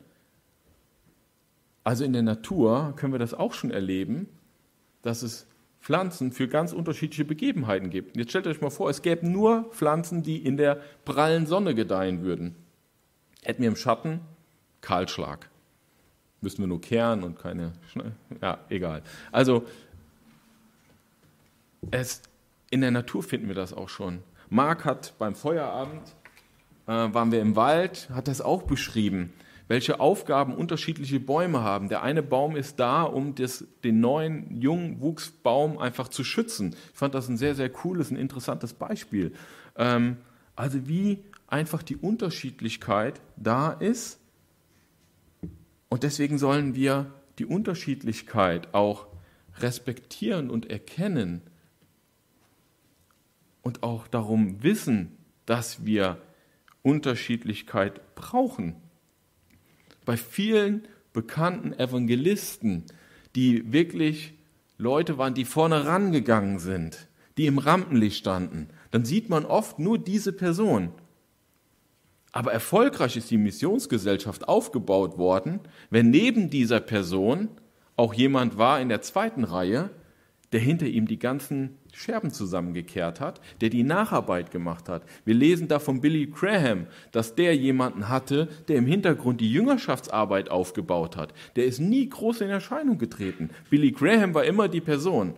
Also 1.86 2.02
in 2.02 2.12
der 2.12 2.22
Natur 2.22 2.94
können 2.96 3.14
wir 3.14 3.20
das 3.20 3.32
auch 3.32 3.54
schon 3.54 3.70
erleben, 3.70 4.28
dass 5.02 5.22
es 5.22 5.46
Pflanzen 5.80 6.32
für 6.32 6.48
ganz 6.48 6.72
unterschiedliche 6.72 7.24
Begebenheiten 7.24 7.90
gibt. 7.90 8.16
Jetzt 8.16 8.30
stellt 8.30 8.48
euch 8.48 8.60
mal 8.60 8.70
vor, 8.70 8.90
es 8.90 9.02
gäbe 9.02 9.24
nur 9.24 9.70
Pflanzen, 9.70 10.24
die 10.24 10.44
in 10.44 10.56
der 10.56 10.80
prallen 11.04 11.46
Sonne 11.46 11.76
gedeihen 11.76 12.22
würden. 12.22 12.56
Hätten 13.44 13.62
wir 13.62 13.68
im 13.68 13.76
Schatten 13.76 14.18
Kahlschlag. 14.80 15.48
Müssten 16.40 16.60
wir 16.60 16.66
nur 16.66 16.80
kehren 16.80 17.22
und 17.22 17.38
keine. 17.38 17.72
Ja, 18.42 18.58
egal. 18.68 19.04
Also, 19.30 19.64
es, 21.92 22.20
in 22.70 22.80
der 22.80 22.90
Natur 22.90 23.22
finden 23.22 23.46
wir 23.46 23.54
das 23.54 23.72
auch 23.72 23.88
schon. 23.88 24.24
Marc 24.50 24.84
hat 24.84 25.14
beim 25.20 25.36
Feuerabend, 25.36 26.16
äh, 26.88 26.90
waren 26.90 27.30
wir 27.30 27.40
im 27.40 27.54
Wald, 27.54 28.08
hat 28.12 28.26
das 28.26 28.40
auch 28.40 28.64
beschrieben 28.64 29.32
welche 29.68 29.98
Aufgaben 29.98 30.54
unterschiedliche 30.54 31.18
Bäume 31.18 31.60
haben. 31.60 31.88
Der 31.88 32.02
eine 32.02 32.22
Baum 32.22 32.56
ist 32.56 32.78
da, 32.78 33.02
um 33.02 33.34
das, 33.34 33.64
den 33.82 34.00
neuen, 34.00 34.60
jungen 34.60 35.00
Wuchsbaum 35.00 35.78
einfach 35.78 36.08
zu 36.08 36.22
schützen. 36.22 36.76
Ich 36.92 36.98
fand 36.98 37.14
das 37.14 37.28
ein 37.28 37.36
sehr, 37.36 37.54
sehr 37.54 37.68
cooles, 37.70 38.10
ein 38.10 38.16
interessantes 38.16 38.74
Beispiel. 38.74 39.32
Ähm, 39.76 40.18
also 40.54 40.86
wie 40.86 41.24
einfach 41.48 41.82
die 41.82 41.96
Unterschiedlichkeit 41.96 43.20
da 43.36 43.72
ist. 43.72 44.20
Und 45.88 46.02
deswegen 46.02 46.38
sollen 46.38 46.74
wir 46.74 47.12
die 47.38 47.46
Unterschiedlichkeit 47.46 48.72
auch 48.72 49.06
respektieren 49.58 50.50
und 50.50 50.70
erkennen 50.70 51.42
und 53.62 53.82
auch 53.82 54.06
darum 54.06 54.62
wissen, 54.62 55.16
dass 55.44 55.84
wir 55.84 56.18
Unterschiedlichkeit 56.82 58.14
brauchen 58.14 58.76
bei 60.06 60.16
vielen 60.16 60.88
bekannten 61.12 61.74
Evangelisten, 61.74 62.84
die 63.34 63.70
wirklich 63.72 64.32
Leute 64.78 65.18
waren, 65.18 65.34
die 65.34 65.44
vorne 65.44 65.84
rangegangen 65.84 66.58
sind, 66.58 67.08
die 67.36 67.46
im 67.46 67.58
Rampenlicht 67.58 68.18
standen, 68.18 68.68
dann 68.90 69.04
sieht 69.04 69.28
man 69.28 69.44
oft 69.44 69.78
nur 69.78 69.98
diese 69.98 70.32
Person. 70.32 70.92
Aber 72.32 72.52
erfolgreich 72.52 73.16
ist 73.16 73.30
die 73.30 73.38
Missionsgesellschaft 73.38 74.48
aufgebaut 74.48 75.18
worden, 75.18 75.60
wenn 75.90 76.10
neben 76.10 76.50
dieser 76.50 76.80
Person 76.80 77.48
auch 77.96 78.12
jemand 78.12 78.58
war 78.58 78.80
in 78.80 78.88
der 78.88 79.00
zweiten 79.00 79.44
Reihe, 79.44 79.90
der 80.52 80.60
hinter 80.60 80.86
ihm 80.86 81.06
die 81.06 81.18
ganzen 81.18 81.78
Scherben 81.98 82.30
zusammengekehrt 82.30 83.20
hat, 83.20 83.40
der 83.62 83.70
die 83.70 83.82
Nacharbeit 83.82 84.50
gemacht 84.50 84.90
hat. 84.90 85.02
Wir 85.24 85.34
lesen 85.34 85.66
da 85.66 85.78
von 85.78 86.02
Billy 86.02 86.26
Graham, 86.26 86.88
dass 87.10 87.34
der 87.34 87.56
jemanden 87.56 88.10
hatte, 88.10 88.48
der 88.68 88.76
im 88.76 88.86
Hintergrund 88.86 89.40
die 89.40 89.50
Jüngerschaftsarbeit 89.50 90.50
aufgebaut 90.50 91.16
hat. 91.16 91.32
Der 91.56 91.64
ist 91.64 91.78
nie 91.78 92.06
groß 92.06 92.42
in 92.42 92.50
Erscheinung 92.50 92.98
getreten. 92.98 93.48
Billy 93.70 93.92
Graham 93.92 94.34
war 94.34 94.44
immer 94.44 94.68
die 94.68 94.82
Person. 94.82 95.32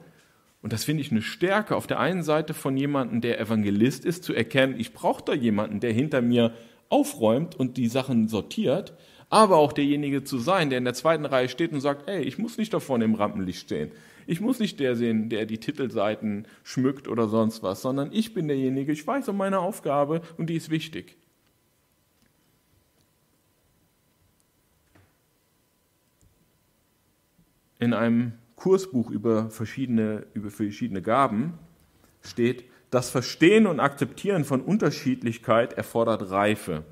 Und 0.61 0.73
das 0.73 0.83
finde 0.83 1.03
ich 1.03 1.12
eine 1.12 1.23
Stärke 1.23 1.77
auf 1.77 1.87
der 1.87 2.01
einen 2.01 2.25
Seite 2.25 2.55
von 2.55 2.77
jemandem, 2.77 3.21
der 3.21 3.38
Evangelist 3.38 4.05
ist, 4.05 4.25
zu 4.25 4.35
erkennen, 4.35 4.75
ich 4.79 4.92
brauche 4.92 5.23
da 5.25 5.35
jemanden, 5.35 5.79
der 5.79 5.92
hinter 5.92 6.23
mir 6.23 6.55
aufräumt 6.88 7.55
und 7.55 7.77
die 7.77 7.87
Sachen 7.87 8.27
sortiert, 8.27 8.94
aber 9.31 9.59
auch 9.59 9.73
derjenige 9.73 10.25
zu 10.25 10.38
sein, 10.38 10.71
der 10.71 10.79
in 10.79 10.85
der 10.85 10.94
zweiten 10.94 11.25
Reihe 11.25 11.49
steht 11.49 11.73
und 11.73 11.81
sagt, 11.81 12.09
ey, 12.09 12.23
ich 12.23 12.37
muss 12.37 12.59
nicht 12.59 12.75
da 12.75 12.81
vorne 12.81 13.05
im 13.05 13.14
Rampenlicht 13.14 13.61
stehen. 13.61 13.92
Ich 14.31 14.43
muss 14.43 14.59
nicht 14.59 14.79
der 14.79 14.95
sehen, 14.95 15.31
der 15.31 15.47
die 15.47 15.57
Titelseiten 15.57 16.47
schmückt 16.62 17.09
oder 17.09 17.29
sonst 17.29 17.62
was, 17.62 17.81
sondern 17.81 18.12
ich 18.12 18.35
bin 18.35 18.47
derjenige, 18.47 18.93
ich 18.93 19.07
weiß 19.07 19.27
um 19.31 19.38
meine 19.38 19.59
Aufgabe 19.59 20.21
und 20.37 20.51
die 20.51 20.57
ist 20.57 20.69
wichtig. 20.69 21.17
In 27.79 27.95
einem 27.95 28.33
Kursbuch 28.55 29.11
über 29.11 29.49
verschiedene, 29.49 30.27
über 30.35 30.51
verschiedene 30.51 31.01
Gaben 31.01 31.55
steht, 32.21 32.64
das 32.91 33.09
Verstehen 33.09 33.67
und 33.67 33.81
Akzeptieren 33.81 34.45
von 34.45 34.61
Unterschiedlichkeit 34.61 35.73
erfordert 35.73 36.31
Reife. 36.31 36.85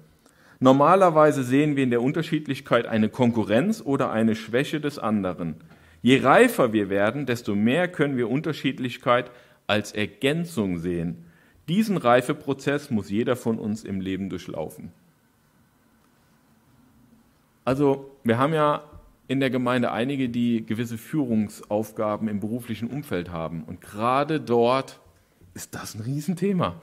Normalerweise 0.59 1.43
sehen 1.43 1.77
wir 1.77 1.85
in 1.85 1.91
der 1.91 2.01
Unterschiedlichkeit 2.01 2.87
eine 2.87 3.11
Konkurrenz 3.11 3.83
oder 3.85 4.11
eine 4.11 4.35
Schwäche 4.35 4.81
des 4.81 4.99
anderen. 4.99 5.57
Je 6.03 6.19
reifer 6.19 6.73
wir 6.73 6.89
werden, 6.89 7.27
desto 7.27 7.55
mehr 7.55 7.89
können 7.89 8.17
wir 8.17 8.31
Unterschiedlichkeit 8.31 9.31
als 9.67 9.93
Ergänzung 9.93 10.79
sehen. 10.79 11.25
Diesen 11.69 11.97
Reifeprozess 11.97 12.91
muss 12.91 13.11
jeder 13.11 13.35
von 13.37 13.59
uns 13.59 13.83
im 13.85 14.01
Leben 14.01 14.31
durchlaufen. 14.31 14.93
Also 17.65 18.17
wir 18.23 18.39
haben 18.39 18.55
ja 18.55 18.85
in 19.29 19.41
der 19.41 19.51
Gemeinde 19.51 19.91
einige, 19.91 20.29
die 20.29 20.65
gewisse 20.65 20.99
Führungsaufgaben 20.99 22.29
im 22.29 22.39
beruflichen 22.39 22.89
Umfeld 22.89 23.31
haben. 23.31 23.65
Und 23.65 23.81
gerade 23.81 24.41
dort 24.41 25.01
ist 25.55 25.75
das 25.75 25.97
ein 25.97 26.03
Riesenthema. 26.03 26.81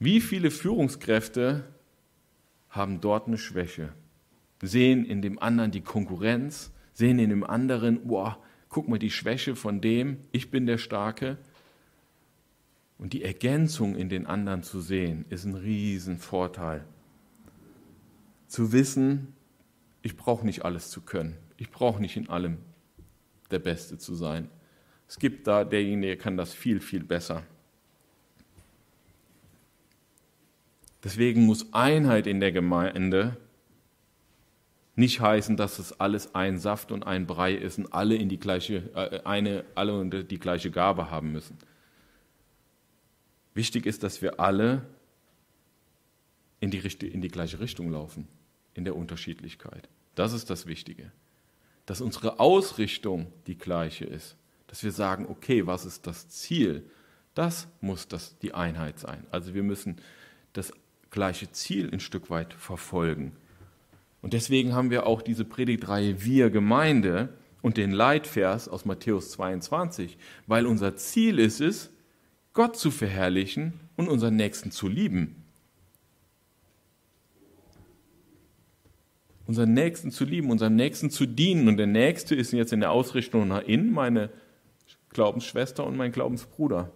Wie 0.00 0.20
viele 0.20 0.50
Führungskräfte 0.50 1.64
haben 2.70 3.00
dort 3.00 3.28
eine 3.28 3.38
Schwäche? 3.38 3.90
Sehen 4.62 5.04
in 5.04 5.22
dem 5.22 5.38
anderen 5.38 5.70
die 5.70 5.82
Konkurrenz, 5.82 6.72
sehen 7.00 7.18
in 7.18 7.30
dem 7.30 7.44
anderen, 7.44 8.06
boah, 8.06 8.38
guck 8.68 8.86
mal 8.86 8.98
die 8.98 9.10
Schwäche 9.10 9.56
von 9.56 9.80
dem, 9.80 10.18
ich 10.32 10.50
bin 10.50 10.66
der 10.66 10.78
Starke. 10.78 11.38
Und 12.98 13.14
die 13.14 13.24
Ergänzung 13.24 13.96
in 13.96 14.10
den 14.10 14.26
anderen 14.26 14.62
zu 14.62 14.80
sehen, 14.80 15.24
ist 15.30 15.46
ein 15.46 15.54
Riesenvorteil. 15.54 16.84
Zu 18.46 18.72
wissen, 18.72 19.34
ich 20.02 20.16
brauche 20.16 20.44
nicht 20.44 20.64
alles 20.64 20.90
zu 20.90 21.00
können. 21.00 21.36
Ich 21.56 21.70
brauche 21.70 22.00
nicht 22.00 22.16
in 22.16 22.28
allem 22.28 22.58
der 23.50 23.58
Beste 23.58 23.96
zu 23.96 24.14
sein. 24.14 24.50
Es 25.08 25.18
gibt 25.18 25.46
da 25.46 25.64
derjenige, 25.64 26.08
der 26.08 26.16
kann 26.18 26.36
das 26.36 26.52
viel, 26.52 26.80
viel 26.80 27.02
besser. 27.02 27.42
Deswegen 31.02 31.46
muss 31.46 31.72
Einheit 31.72 32.26
in 32.26 32.40
der 32.40 32.52
Gemeinde 32.52 33.38
nicht 35.00 35.20
heißen, 35.20 35.56
dass 35.56 35.80
es 35.80 35.98
alles 35.98 36.34
ein 36.34 36.58
Saft 36.58 36.92
und 36.92 37.04
ein 37.04 37.26
Brei 37.26 37.54
ist 37.54 37.78
und 37.78 37.92
alle 37.92 38.14
in 38.14 38.28
die 38.28 38.38
gleiche, 38.38 38.90
äh, 38.94 39.22
eine, 39.24 39.64
alle 39.74 40.24
die 40.24 40.38
gleiche 40.38 40.70
Gabe 40.70 41.10
haben 41.10 41.32
müssen. 41.32 41.58
Wichtig 43.54 43.86
ist, 43.86 44.04
dass 44.04 44.22
wir 44.22 44.38
alle 44.38 44.86
in 46.60 46.70
die, 46.70 46.78
in 46.78 47.20
die 47.20 47.28
gleiche 47.28 47.58
Richtung 47.58 47.90
laufen, 47.90 48.28
in 48.74 48.84
der 48.84 48.94
Unterschiedlichkeit. 48.94 49.88
Das 50.14 50.32
ist 50.32 50.50
das 50.50 50.66
Wichtige. 50.66 51.10
Dass 51.86 52.00
unsere 52.00 52.38
Ausrichtung 52.38 53.32
die 53.46 53.58
gleiche 53.58 54.04
ist. 54.04 54.36
Dass 54.68 54.84
wir 54.84 54.92
sagen, 54.92 55.26
okay, 55.28 55.66
was 55.66 55.84
ist 55.84 56.06
das 56.06 56.28
Ziel? 56.28 56.88
Das 57.34 57.66
muss 57.80 58.06
das 58.06 58.38
die 58.38 58.54
Einheit 58.54 58.98
sein. 58.98 59.26
Also 59.30 59.54
wir 59.54 59.62
müssen 59.62 59.96
das 60.52 60.72
gleiche 61.10 61.50
Ziel 61.50 61.90
ein 61.92 62.00
Stück 62.00 62.30
weit 62.30 62.52
verfolgen. 62.54 63.36
Und 64.22 64.32
deswegen 64.32 64.74
haben 64.74 64.90
wir 64.90 65.06
auch 65.06 65.22
diese 65.22 65.44
Predigtreihe 65.44 66.24
Wir 66.24 66.50
Gemeinde 66.50 67.30
und 67.62 67.76
den 67.76 67.90
Leitvers 67.90 68.68
aus 68.68 68.84
Matthäus 68.84 69.30
22, 69.32 70.18
weil 70.46 70.66
unser 70.66 70.96
Ziel 70.96 71.38
ist 71.38 71.60
es, 71.60 71.90
Gott 72.52 72.76
zu 72.76 72.90
verherrlichen 72.90 73.74
und 73.96 74.08
unseren 74.08 74.36
Nächsten 74.36 74.70
zu 74.70 74.88
lieben. 74.88 75.36
Unseren 79.46 79.72
Nächsten 79.72 80.10
zu 80.10 80.24
lieben, 80.24 80.50
unserem 80.50 80.76
Nächsten 80.76 81.10
zu 81.10 81.26
dienen. 81.26 81.66
Und 81.66 81.76
der 81.76 81.88
Nächste 81.88 82.34
ist 82.34 82.52
jetzt 82.52 82.72
in 82.72 82.80
der 82.80 82.92
Ausrichtung 82.92 83.48
nach 83.48 83.62
innen 83.62 83.92
meine 83.92 84.30
Glaubensschwester 85.08 85.84
und 85.84 85.96
mein 85.96 86.12
Glaubensbruder. 86.12 86.92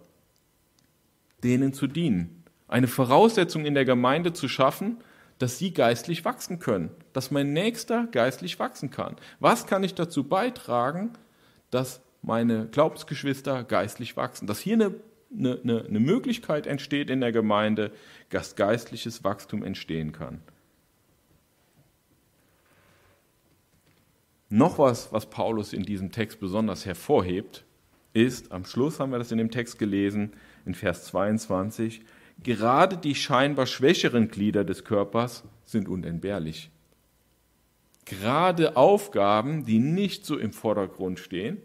Denen 1.43 1.73
zu 1.73 1.87
dienen. 1.87 2.43
Eine 2.67 2.87
Voraussetzung 2.87 3.65
in 3.65 3.73
der 3.73 3.85
Gemeinde 3.85 4.31
zu 4.31 4.47
schaffen, 4.47 4.97
dass 5.37 5.57
sie 5.57 5.73
geistlich 5.73 6.23
wachsen 6.25 6.59
können, 6.59 6.91
dass 7.13 7.31
mein 7.31 7.53
Nächster 7.53 8.07
geistlich 8.07 8.59
wachsen 8.59 8.89
kann. 8.89 9.15
Was 9.39 9.67
kann 9.67 9.83
ich 9.83 9.93
dazu 9.93 10.23
beitragen, 10.23 11.11
dass 11.71 12.01
meine 12.21 12.67
Glaubensgeschwister 12.67 13.63
geistlich 13.63 14.15
wachsen? 14.15 14.47
Dass 14.47 14.59
hier 14.59 14.75
eine, 14.75 14.95
eine, 15.37 15.85
eine 15.87 15.99
Möglichkeit 15.99 16.67
entsteht 16.67 17.09
in 17.09 17.21
der 17.21 17.31
Gemeinde, 17.31 17.91
dass 18.29 18.55
geistliches 18.55 19.23
Wachstum 19.23 19.63
entstehen 19.63 20.11
kann. 20.11 20.41
Noch 24.49 24.77
was, 24.77 25.11
was 25.11 25.29
Paulus 25.29 25.73
in 25.73 25.83
diesem 25.83 26.11
Text 26.11 26.39
besonders 26.39 26.85
hervorhebt, 26.85 27.65
ist, 28.13 28.53
am 28.53 28.63
Schluss 28.63 28.99
haben 28.99 29.11
wir 29.11 29.17
das 29.17 29.31
in 29.31 29.37
dem 29.37 29.51
Text 29.51 29.77
gelesen, 29.77 30.31
in 30.65 30.73
Vers 30.73 31.03
22, 31.05 32.01
gerade 32.43 32.97
die 32.97 33.15
scheinbar 33.15 33.65
schwächeren 33.65 34.27
Glieder 34.29 34.63
des 34.63 34.83
Körpers 34.83 35.43
sind 35.65 35.87
unentbehrlich. 35.87 36.69
Gerade 38.05 38.77
Aufgaben, 38.77 39.65
die 39.65 39.79
nicht 39.79 40.25
so 40.25 40.37
im 40.37 40.53
Vordergrund 40.53 41.19
stehen, 41.19 41.57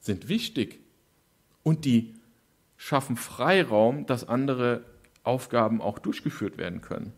sind 0.00 0.28
wichtig 0.28 0.80
und 1.62 1.84
die 1.84 2.14
schaffen 2.76 3.16
Freiraum, 3.16 4.06
dass 4.06 4.28
andere 4.28 4.82
Aufgaben 5.22 5.80
auch 5.80 5.98
durchgeführt 5.98 6.58
werden 6.58 6.80
können. 6.80 7.12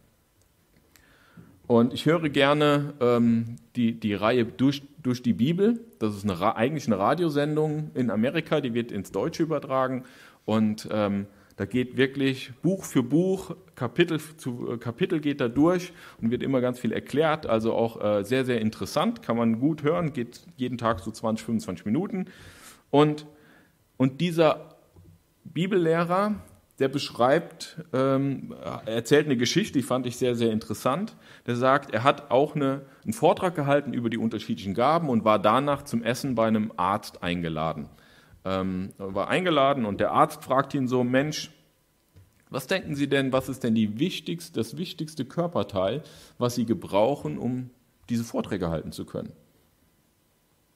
Und 1.66 1.94
ich 1.94 2.04
höre 2.04 2.28
gerne 2.28 2.92
ähm, 3.00 3.56
die, 3.74 3.92
die 3.92 4.12
Reihe 4.12 4.44
durch, 4.44 4.82
durch 5.02 5.22
die 5.22 5.32
Bibel. 5.32 5.80
Das 5.98 6.14
ist 6.14 6.24
eine, 6.24 6.56
eigentlich 6.56 6.86
eine 6.86 6.98
Radiosendung 6.98 7.90
in 7.94 8.10
Amerika, 8.10 8.60
die 8.60 8.74
wird 8.74 8.92
ins 8.92 9.12
Deutsche 9.12 9.42
übertragen. 9.42 10.04
Und 10.44 10.88
ähm, 10.90 11.26
da 11.56 11.66
geht 11.66 11.96
wirklich 11.96 12.52
Buch 12.62 12.84
für 12.84 13.02
Buch, 13.02 13.54
Kapitel 13.76 14.18
zu 14.18 14.72
äh, 14.72 14.78
Kapitel 14.78 15.20
geht 15.20 15.40
da 15.40 15.48
durch 15.48 15.92
und 16.20 16.30
wird 16.30 16.42
immer 16.42 16.60
ganz 16.60 16.80
viel 16.80 16.92
erklärt. 16.92 17.46
Also 17.46 17.74
auch 17.74 18.02
äh, 18.02 18.24
sehr, 18.24 18.44
sehr 18.44 18.60
interessant, 18.60 19.22
kann 19.22 19.36
man 19.36 19.60
gut 19.60 19.82
hören, 19.82 20.12
geht 20.12 20.40
jeden 20.56 20.78
Tag 20.78 21.00
so 21.00 21.10
20, 21.10 21.44
25 21.46 21.86
Minuten. 21.86 22.26
Und, 22.90 23.26
und 23.96 24.20
dieser 24.20 24.76
Bibellehrer, 25.44 26.34
der 26.80 26.88
beschreibt, 26.88 27.84
ähm, 27.92 28.52
erzählt 28.84 29.26
eine 29.26 29.36
Geschichte, 29.36 29.78
die 29.78 29.84
fand 29.84 30.06
ich 30.06 30.16
sehr, 30.16 30.34
sehr 30.34 30.50
interessant. 30.50 31.14
Der 31.46 31.54
sagt, 31.54 31.94
er 31.94 32.02
hat 32.02 32.32
auch 32.32 32.56
eine, 32.56 32.82
einen 33.04 33.12
Vortrag 33.12 33.54
gehalten 33.54 33.92
über 33.92 34.10
die 34.10 34.18
unterschiedlichen 34.18 34.74
Gaben 34.74 35.08
und 35.08 35.24
war 35.24 35.38
danach 35.38 35.82
zum 35.82 36.02
Essen 36.02 36.34
bei 36.34 36.48
einem 36.48 36.72
Arzt 36.76 37.22
eingeladen. 37.22 37.88
Ähm, 38.44 38.92
war 38.98 39.28
eingeladen 39.28 39.86
und 39.86 40.00
der 40.00 40.12
Arzt 40.12 40.44
fragt 40.44 40.74
ihn 40.74 40.86
so, 40.86 41.02
Mensch, 41.02 41.50
was 42.50 42.66
denken 42.66 42.94
Sie 42.94 43.08
denn, 43.08 43.32
was 43.32 43.48
ist 43.48 43.64
denn 43.64 43.74
die 43.74 43.98
wichtigste, 43.98 44.52
das 44.52 44.76
wichtigste 44.76 45.24
Körperteil, 45.24 46.02
was 46.38 46.54
Sie 46.54 46.66
gebrauchen, 46.66 47.38
um 47.38 47.70
diese 48.08 48.22
Vorträge 48.22 48.70
halten 48.70 48.92
zu 48.92 49.04
können? 49.04 49.32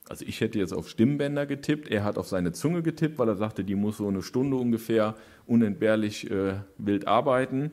Also 0.09 0.25
ich 0.27 0.41
hätte 0.41 0.59
jetzt 0.59 0.73
auf 0.73 0.89
Stimmbänder 0.89 1.47
getippt, 1.47 1.89
er 1.89 2.03
hat 2.03 2.17
auf 2.17 2.27
seine 2.27 2.53
Zunge 2.53 2.83
getippt, 2.83 3.19
weil 3.19 3.29
er 3.29 3.37
sagte, 3.37 3.63
die 3.63 3.75
muss 3.75 3.99
so 3.99 4.09
eine 4.09 4.23
Stunde 4.23 4.57
ungefähr 4.57 5.15
unentbehrlich 5.47 6.31
äh, 6.31 6.55
wild 6.79 7.07
arbeiten. 7.07 7.73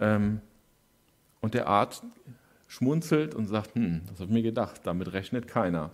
Ähm, 0.00 0.40
und 1.40 1.54
der 1.54 1.68
Arzt 1.68 2.02
schmunzelt 2.66 3.34
und 3.34 3.46
sagt, 3.46 3.74
hm, 3.74 4.02
das 4.08 4.20
habe 4.20 4.24
ich 4.24 4.34
mir 4.34 4.42
gedacht, 4.42 4.80
damit 4.84 5.12
rechnet 5.12 5.46
keiner. 5.46 5.90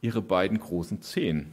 Ihre 0.00 0.20
beiden 0.20 0.58
großen 0.58 1.00
Zehen, 1.00 1.52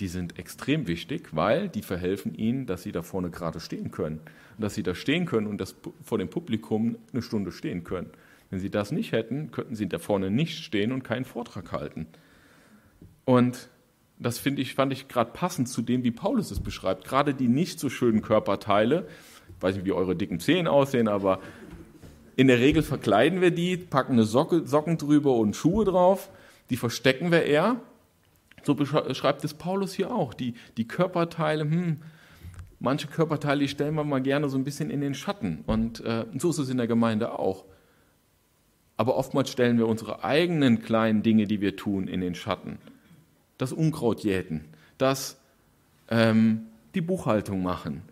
die 0.00 0.08
sind 0.08 0.38
extrem 0.38 0.86
wichtig, 0.88 1.28
weil 1.32 1.68
die 1.68 1.82
verhelfen 1.82 2.34
ihnen, 2.34 2.66
dass 2.66 2.82
sie 2.82 2.92
da 2.92 3.02
vorne 3.02 3.30
gerade 3.30 3.60
stehen 3.60 3.90
können. 3.90 4.20
Und 4.56 4.62
dass 4.62 4.74
sie 4.74 4.82
da 4.82 4.94
stehen 4.94 5.26
können 5.26 5.46
und 5.46 5.60
das 5.60 5.74
vor 6.02 6.18
dem 6.18 6.28
Publikum 6.28 6.96
eine 7.12 7.22
Stunde 7.22 7.52
stehen 7.52 7.84
können. 7.84 8.10
Wenn 8.50 8.58
sie 8.58 8.70
das 8.70 8.92
nicht 8.92 9.12
hätten, 9.12 9.50
könnten 9.50 9.74
sie 9.74 9.88
da 9.88 9.98
vorne 9.98 10.30
nicht 10.30 10.58
stehen 10.58 10.92
und 10.92 11.04
keinen 11.04 11.24
Vortrag 11.24 11.72
halten. 11.72 12.06
Und 13.24 13.68
das 14.18 14.44
ich, 14.44 14.74
fand 14.74 14.92
ich 14.92 15.08
gerade 15.08 15.32
passend 15.32 15.68
zu 15.68 15.82
dem, 15.82 16.04
wie 16.04 16.10
Paulus 16.10 16.50
es 16.50 16.60
beschreibt. 16.60 17.04
Gerade 17.04 17.34
die 17.34 17.48
nicht 17.48 17.80
so 17.80 17.90
schönen 17.90 18.22
Körperteile, 18.22 19.06
ich 19.56 19.62
weiß 19.62 19.76
nicht, 19.76 19.84
wie 19.84 19.92
eure 19.92 20.16
dicken 20.16 20.40
Zehen 20.40 20.66
aussehen, 20.66 21.08
aber 21.08 21.40
in 22.36 22.46
der 22.48 22.60
Regel 22.60 22.82
verkleiden 22.82 23.40
wir 23.40 23.50
die, 23.50 23.76
packen 23.76 24.12
eine 24.12 24.24
Socke, 24.24 24.66
Socken 24.66 24.96
drüber 24.96 25.36
und 25.36 25.56
Schuhe 25.56 25.84
drauf, 25.84 26.30
die 26.70 26.76
verstecken 26.76 27.30
wir 27.30 27.44
eher. 27.44 27.80
So 28.62 28.74
beschreibt 28.74 29.44
es 29.44 29.54
Paulus 29.54 29.94
hier 29.94 30.14
auch. 30.14 30.34
Die, 30.34 30.54
die 30.76 30.86
Körperteile, 30.86 31.64
hm, 31.64 31.98
manche 32.78 33.08
Körperteile, 33.08 33.60
die 33.60 33.68
stellen 33.68 33.94
wir 33.94 34.04
mal 34.04 34.22
gerne 34.22 34.48
so 34.48 34.56
ein 34.56 34.64
bisschen 34.64 34.90
in 34.90 35.00
den 35.00 35.14
Schatten. 35.14 35.64
Und 35.66 36.00
äh, 36.04 36.26
so 36.38 36.50
ist 36.50 36.58
es 36.58 36.68
in 36.68 36.76
der 36.76 36.86
Gemeinde 36.86 37.38
auch. 37.38 37.64
Aber 38.96 39.16
oftmals 39.16 39.50
stellen 39.50 39.78
wir 39.78 39.88
unsere 39.88 40.22
eigenen 40.22 40.82
kleinen 40.82 41.22
Dinge, 41.22 41.46
die 41.46 41.60
wir 41.60 41.76
tun, 41.76 42.06
in 42.06 42.20
den 42.20 42.34
Schatten. 42.34 42.78
Das 43.58 43.72
Unkraut 43.72 44.20
jäten, 44.20 44.64
das 44.98 45.40
ähm, 46.08 46.66
die 46.94 47.00
Buchhaltung 47.00 47.62
machen. 47.62 48.02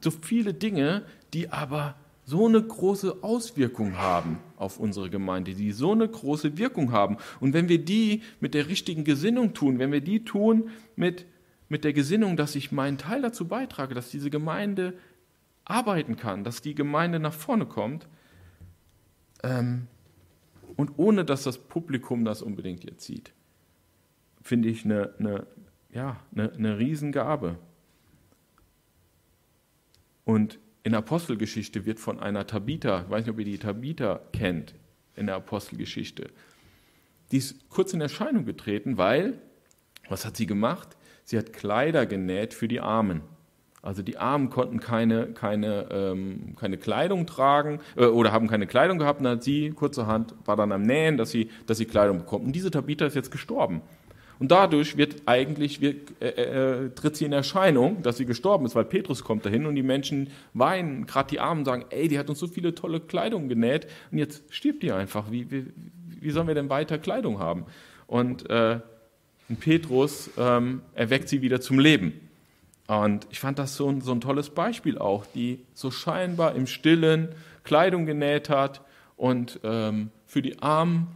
So 0.00 0.10
viele 0.10 0.54
Dinge, 0.54 1.02
die 1.32 1.50
aber 1.50 1.94
so 2.24 2.46
eine 2.46 2.62
große 2.62 3.22
Auswirkung 3.22 3.96
haben 3.96 4.38
auf 4.56 4.78
unsere 4.78 5.10
Gemeinde, 5.10 5.54
die 5.54 5.72
so 5.72 5.92
eine 5.92 6.08
große 6.08 6.56
Wirkung 6.56 6.92
haben. 6.92 7.18
Und 7.40 7.52
wenn 7.52 7.68
wir 7.68 7.84
die 7.84 8.22
mit 8.40 8.54
der 8.54 8.68
richtigen 8.68 9.04
Gesinnung 9.04 9.52
tun, 9.52 9.78
wenn 9.78 9.92
wir 9.92 10.00
die 10.00 10.24
tun 10.24 10.70
mit, 10.96 11.26
mit 11.68 11.84
der 11.84 11.92
Gesinnung, 11.92 12.36
dass 12.36 12.54
ich 12.54 12.72
meinen 12.72 12.98
Teil 12.98 13.20
dazu 13.20 13.46
beitrage, 13.46 13.94
dass 13.94 14.10
diese 14.10 14.30
Gemeinde 14.30 14.94
arbeiten 15.64 16.16
kann, 16.16 16.44
dass 16.44 16.62
die 16.62 16.74
Gemeinde 16.74 17.18
nach 17.18 17.34
vorne 17.34 17.66
kommt, 17.66 18.06
ähm, 19.42 19.86
und 20.76 20.92
ohne 20.96 21.24
dass 21.24 21.44
das 21.44 21.58
Publikum 21.58 22.24
das 22.24 22.42
unbedingt 22.42 22.84
jetzt 22.84 23.04
sieht. 23.04 23.32
Finde 24.42 24.68
ich 24.68 24.84
eine, 24.84 25.14
eine, 25.18 25.46
ja, 25.92 26.20
eine, 26.32 26.52
eine 26.52 26.78
Riesengabe. 26.78 27.58
Und 30.24 30.58
in 30.84 30.94
Apostelgeschichte 30.94 31.86
wird 31.86 31.98
von 31.98 32.20
einer 32.20 32.46
Tabitha, 32.46 33.02
ich 33.02 33.10
weiß 33.10 33.24
nicht, 33.24 33.32
ob 33.32 33.38
ihr 33.38 33.46
die 33.46 33.58
Tabitha 33.58 34.20
kennt, 34.32 34.74
in 35.16 35.26
der 35.26 35.36
Apostelgeschichte, 35.36 36.30
die 37.32 37.38
ist 37.38 37.68
kurz 37.70 37.92
in 37.94 38.00
Erscheinung 38.00 38.44
getreten, 38.44 38.98
weil, 38.98 39.40
was 40.08 40.26
hat 40.26 40.36
sie 40.36 40.46
gemacht? 40.46 40.96
Sie 41.24 41.38
hat 41.38 41.52
Kleider 41.52 42.04
genäht 42.04 42.52
für 42.52 42.68
die 42.68 42.80
Armen. 42.80 43.22
Also 43.80 44.02
die 44.02 44.18
Armen 44.18 44.50
konnten 44.50 44.78
keine, 44.80 45.28
keine, 45.32 45.88
ähm, 45.90 46.54
keine 46.56 46.78
Kleidung 46.78 47.26
tragen 47.26 47.80
äh, 47.96 48.04
oder 48.04 48.32
haben 48.32 48.48
keine 48.48 48.66
Kleidung 48.66 48.98
gehabt. 48.98 49.20
Und 49.20 49.24
dann 49.24 49.36
hat 49.36 49.44
sie 49.44 49.70
kurzerhand 49.70 50.34
war 50.44 50.56
dann 50.56 50.72
am 50.72 50.82
Nähen, 50.82 51.16
dass 51.16 51.30
sie, 51.30 51.50
dass 51.66 51.78
sie 51.78 51.84
Kleidung 51.84 52.18
bekommt. 52.18 52.46
Und 52.46 52.52
diese 52.52 52.70
Tabitha 52.70 53.06
ist 53.06 53.14
jetzt 53.14 53.30
gestorben. 53.30 53.82
Und 54.38 54.50
dadurch 54.50 54.96
wird 54.96 55.22
eigentlich 55.26 55.80
wird, 55.80 56.20
äh, 56.20 56.86
äh, 56.86 56.90
tritt 56.90 57.16
sie 57.16 57.24
in 57.24 57.32
Erscheinung, 57.32 58.02
dass 58.02 58.16
sie 58.16 58.26
gestorben 58.26 58.66
ist, 58.66 58.74
weil 58.74 58.84
Petrus 58.84 59.22
kommt 59.22 59.46
dahin 59.46 59.66
und 59.66 59.74
die 59.74 59.82
Menschen 59.82 60.30
weinen, 60.52 61.06
gerade 61.06 61.30
die 61.30 61.40
Armen 61.40 61.64
sagen, 61.64 61.84
ey, 61.90 62.08
die 62.08 62.18
hat 62.18 62.28
uns 62.28 62.38
so 62.38 62.46
viele 62.46 62.74
tolle 62.74 63.00
Kleidung 63.00 63.48
genäht 63.48 63.86
und 64.10 64.18
jetzt 64.18 64.42
stirbt 64.50 64.82
die 64.82 64.92
einfach. 64.92 65.30
Wie, 65.30 65.50
wie, 65.50 65.66
wie 66.20 66.30
sollen 66.30 66.48
wir 66.48 66.54
denn 66.54 66.70
weiter 66.70 66.98
Kleidung 66.98 67.38
haben? 67.38 67.66
Und, 68.06 68.50
äh, 68.50 68.80
und 69.48 69.60
Petrus 69.60 70.30
ähm, 70.36 70.82
erweckt 70.94 71.28
sie 71.28 71.42
wieder 71.42 71.60
zum 71.60 71.78
Leben. 71.78 72.20
Und 72.86 73.26
ich 73.30 73.40
fand 73.40 73.58
das 73.58 73.76
so 73.76 73.88
ein, 73.88 74.00
so 74.00 74.12
ein 74.12 74.20
tolles 74.20 74.50
Beispiel 74.50 74.98
auch, 74.98 75.24
die 75.26 75.60
so 75.72 75.90
scheinbar 75.90 76.54
im 76.54 76.66
Stillen 76.66 77.28
Kleidung 77.62 78.04
genäht 78.04 78.50
hat 78.50 78.82
und 79.16 79.60
ähm, 79.64 80.10
für 80.26 80.42
die 80.42 80.60
Armen 80.60 81.08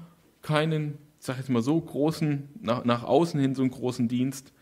keinen, 0.42 0.98
ich 1.20 1.36
jetzt 1.36 1.48
mal 1.50 1.62
so, 1.62 1.80
großen, 1.80 2.48
nach, 2.60 2.84
nach 2.84 3.04
außen 3.04 3.40
hin 3.40 3.54
so 3.54 3.62
einen 3.62 3.70
großen 3.70 4.08
Dienst. 4.08 4.52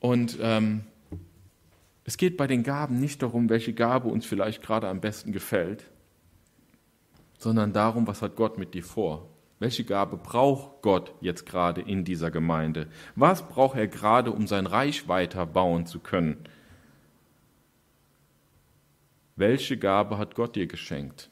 Und 0.00 0.38
ähm, 0.40 0.82
es 2.04 2.16
geht 2.16 2.36
bei 2.36 2.46
den 2.46 2.62
Gaben 2.62 2.98
nicht 2.98 3.22
darum, 3.22 3.48
welche 3.48 3.72
Gabe 3.72 4.08
uns 4.08 4.26
vielleicht 4.26 4.62
gerade 4.62 4.88
am 4.88 5.00
besten 5.00 5.32
gefällt, 5.32 5.86
sondern 7.38 7.72
darum, 7.72 8.06
was 8.06 8.22
hat 8.22 8.36
Gott 8.36 8.58
mit 8.58 8.74
dir 8.74 8.82
vor. 8.82 9.28
Welche 9.60 9.84
Gabe 9.84 10.16
braucht 10.16 10.82
Gott 10.82 11.14
jetzt 11.20 11.46
gerade 11.46 11.80
in 11.82 12.04
dieser 12.04 12.32
Gemeinde? 12.32 12.88
Was 13.14 13.48
braucht 13.48 13.76
er 13.76 13.86
gerade, 13.86 14.32
um 14.32 14.48
sein 14.48 14.66
Reich 14.66 15.06
weiter 15.06 15.46
bauen 15.46 15.86
zu 15.86 16.00
können? 16.00 16.38
Welche 19.36 19.78
Gabe 19.78 20.18
hat 20.18 20.34
Gott 20.34 20.56
dir 20.56 20.66
geschenkt? 20.66 21.30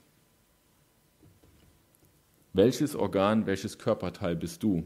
Welches 2.52 2.96
Organ, 2.96 3.46
welches 3.46 3.78
Körperteil 3.78 4.36
bist 4.36 4.62
du? 4.62 4.84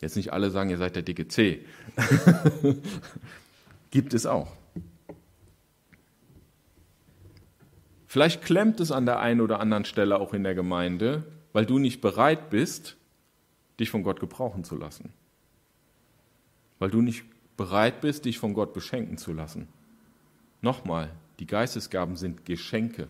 Jetzt 0.00 0.16
nicht 0.16 0.32
alle 0.32 0.50
sagen, 0.50 0.70
ihr 0.70 0.78
seid 0.78 0.94
der 0.94 1.02
dicke 1.02 1.26
C. 1.26 1.64
Gibt 3.90 4.14
es 4.14 4.26
auch. 4.26 4.52
Vielleicht 8.06 8.42
klemmt 8.42 8.80
es 8.80 8.92
an 8.92 9.06
der 9.06 9.20
einen 9.20 9.40
oder 9.40 9.60
anderen 9.60 9.84
Stelle 9.84 10.20
auch 10.20 10.32
in 10.32 10.44
der 10.44 10.54
Gemeinde, 10.54 11.24
weil 11.52 11.66
du 11.66 11.78
nicht 11.78 12.00
bereit 12.00 12.50
bist, 12.50 12.96
dich 13.80 13.90
von 13.90 14.02
Gott 14.02 14.20
gebrauchen 14.20 14.64
zu 14.64 14.76
lassen. 14.76 15.12
Weil 16.78 16.90
du 16.90 17.02
nicht 17.02 17.24
bereit 17.56 18.00
bist, 18.00 18.24
dich 18.24 18.38
von 18.38 18.54
Gott 18.54 18.72
beschenken 18.74 19.18
zu 19.18 19.32
lassen. 19.32 19.68
Nochmal, 20.60 21.10
die 21.38 21.46
Geistesgaben 21.46 22.16
sind 22.16 22.44
Geschenke. 22.44 23.08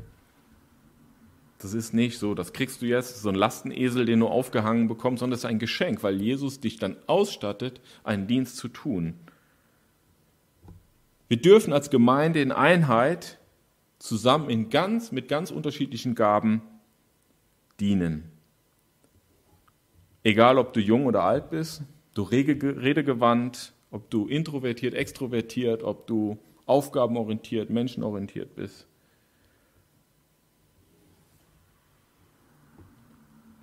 Das 1.67 1.75
ist 1.75 1.93
nicht 1.93 2.21
so, 2.21 2.37
das 2.37 2.53
kriegst 2.53 2.81
du 2.81 2.87
jetzt, 2.87 3.23
so 3.23 3.29
ein 3.29 3.35
Lastenesel, 3.35 4.07
den 4.07 4.21
du 4.21 4.29
aufgehangen 4.29 4.87
bekommst, 4.87 5.19
sondern 5.19 5.35
es 5.35 5.41
ist 5.41 5.47
ein 5.47 5.59
Geschenk, 5.59 6.05
weil 6.05 6.23
Jesus 6.23 6.61
dich 6.61 6.79
dann 6.79 6.97
ausstattet, 7.09 7.81
einen 8.05 8.29
Dienst 8.29 8.57
zu 8.57 8.69
tun. 8.69 9.15
Wir 11.27 11.39
dürfen 11.39 11.73
als 11.73 11.91
Gemeinde 11.91 12.41
in 12.41 12.53
Einheit 12.53 13.41
zusammen 13.99 14.49
in 14.49 14.71
ganz, 14.71 15.11
mit 15.11 15.27
ganz 15.27 15.51
unterschiedlichen 15.51 16.15
Gaben 16.15 16.63
dienen. 17.81 18.31
Egal, 20.23 20.59
ob 20.59 20.73
du 20.73 20.79
jung 20.79 21.07
oder 21.07 21.25
alt 21.25 21.51
bist, 21.51 21.83
du 22.15 22.23
redegewandt, 22.23 23.73
ob 23.91 24.09
du 24.09 24.29
introvertiert, 24.29 24.95
extrovertiert, 24.95 25.83
ob 25.83 26.07
du 26.07 26.39
aufgabenorientiert, 26.67 27.71
menschenorientiert 27.71 28.55
bist. 28.55 28.87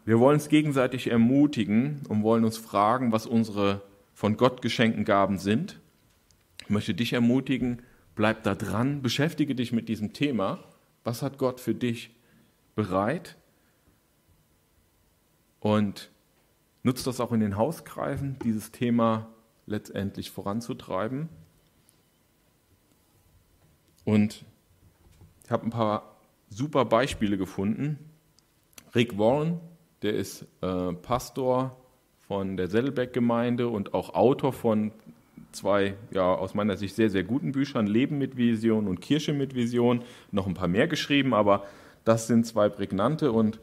Wir 0.06 0.20
wollen 0.20 0.36
uns 0.36 0.50
gegenseitig 0.50 1.10
ermutigen 1.10 2.02
und 2.10 2.24
wollen 2.24 2.44
uns 2.44 2.58
fragen, 2.58 3.12
was 3.12 3.26
unsere 3.26 3.82
von 4.14 4.36
Gott 4.36 4.62
geschenkten 4.62 5.06
Gaben 5.06 5.38
sind. 5.38 5.80
Ich 6.62 6.70
möchte 6.70 6.94
dich 6.94 7.14
ermutigen, 7.14 7.82
bleib 8.16 8.44
da 8.44 8.54
dran, 8.56 9.02
beschäftige 9.02 9.56
dich 9.56 9.72
mit 9.72 9.88
diesem 9.88 10.14
Thema. 10.14 10.60
Was 11.04 11.22
hat 11.22 11.38
Gott 11.38 11.60
für 11.60 11.74
dich 11.74 12.12
bereit? 12.76 13.38
Und 15.60 16.12
nutzt 16.84 17.08
das 17.08 17.22
auch 17.22 17.32
in 17.32 17.40
den 17.40 17.56
Hauskreisen, 17.56 18.38
dieses 18.44 18.72
Thema 18.72 19.30
letztendlich 19.66 20.32
voranzutreiben. 20.32 21.30
Und 24.04 24.44
ich 25.46 25.52
habe 25.52 25.66
ein 25.66 25.70
paar 25.70 26.18
super 26.50 26.84
Beispiele 26.84 27.38
gefunden. 27.38 27.98
Rick 28.94 29.18
Warren, 29.18 29.62
der 30.04 30.14
ist 30.14 30.46
äh, 30.62 30.94
Pastor 30.94 31.76
von 32.28 32.58
der 32.58 32.68
Settelbeck-Gemeinde 32.68 33.68
und 33.68 33.94
auch 33.94 34.14
Autor 34.14 34.54
von 34.54 34.92
zwei, 35.52 35.96
ja, 36.12 36.34
aus 36.34 36.54
meiner 36.54 36.78
Sicht 36.78 36.96
sehr, 36.96 37.10
sehr 37.10 37.24
guten 37.24 37.52
Büchern, 37.52 37.88
Leben 37.88 38.18
mit 38.18 38.38
Vision 38.38 38.88
und 38.88 39.02
Kirche 39.02 39.34
mit 39.34 39.56
Vision, 39.56 40.04
noch 40.32 40.48
ein 40.48 40.54
paar 40.54 40.68
mehr 40.68 40.88
geschrieben, 40.88 41.34
aber 41.34 41.66
das 42.06 42.28
sind 42.28 42.46
zwei 42.46 42.70
prägnante 42.70 43.32
und 43.32 43.60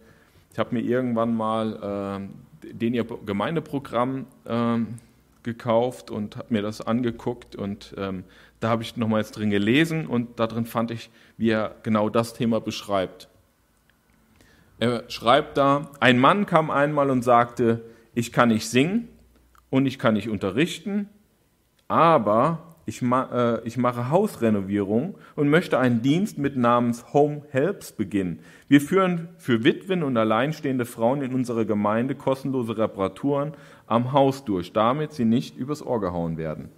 ich 0.53 0.59
habe 0.59 0.75
mir 0.75 0.81
irgendwann 0.81 1.35
mal 1.35 2.21
äh, 2.23 2.73
den 2.73 2.95
ihr 2.95 3.05
Gemeindeprogramm 3.05 4.27
äh, 4.45 4.79
gekauft 5.43 6.11
und 6.11 6.37
habe 6.37 6.53
mir 6.53 6.63
das 6.63 6.81
angeguckt 6.81 7.57
und 7.57 7.95
ähm, 7.97 8.25
da 8.61 8.69
habe 8.69 8.83
ich 8.83 8.97
nochmals 8.97 9.33
drin 9.33 9.51
gelesen 9.51 10.07
und 10.07 10.39
darin 10.39 10.67
fand 10.67 10.91
ich, 10.91 11.11
wie 11.39 11.51
er 11.51 11.75
genau 11.83 12.11
das 12.11 12.35
Thema 12.35 12.61
beschreibt. 12.61 13.30
Er 14.81 15.05
schreibt 15.09 15.59
da, 15.59 15.91
ein 16.01 16.19
Mann 16.19 16.47
kam 16.47 16.71
einmal 16.71 17.11
und 17.11 17.23
sagte, 17.23 17.83
ich 18.15 18.33
kann 18.33 18.49
nicht 18.49 18.67
singen 18.67 19.09
und 19.69 19.85
ich 19.85 19.99
kann 19.99 20.15
nicht 20.15 20.31
unterrichten, 20.31 21.11
aber 21.87 22.77
ich, 22.87 23.03
ma 23.03 23.29
äh, 23.31 23.67
ich 23.67 23.77
mache 23.77 24.09
Hausrenovierung 24.09 25.17
und 25.37 25.51
möchte 25.51 25.79
einen 25.79 26.01
Dienst 26.01 26.39
mit 26.39 26.57
Namens 26.57 27.13
Home 27.13 27.43
Helps 27.51 27.93
beginnen. 27.93 28.41
Wir 28.69 28.81
führen 28.81 29.29
für 29.37 29.65
Witwen 29.65 30.03
und 30.03 30.17
alleinstehende 30.17 30.87
Frauen 30.87 31.21
in 31.21 31.35
unserer 31.35 31.67
Gemeinde 31.67 32.15
kostenlose 32.15 32.79
Reparaturen 32.79 33.53
am 33.87 34.13
Haus 34.13 34.47
durch, 34.47 34.73
damit 34.73 35.13
sie 35.13 35.27
nicht 35.27 35.59
übers 35.59 35.85
Ohr 35.85 36.01
gehauen 36.01 36.39
werden. 36.39 36.71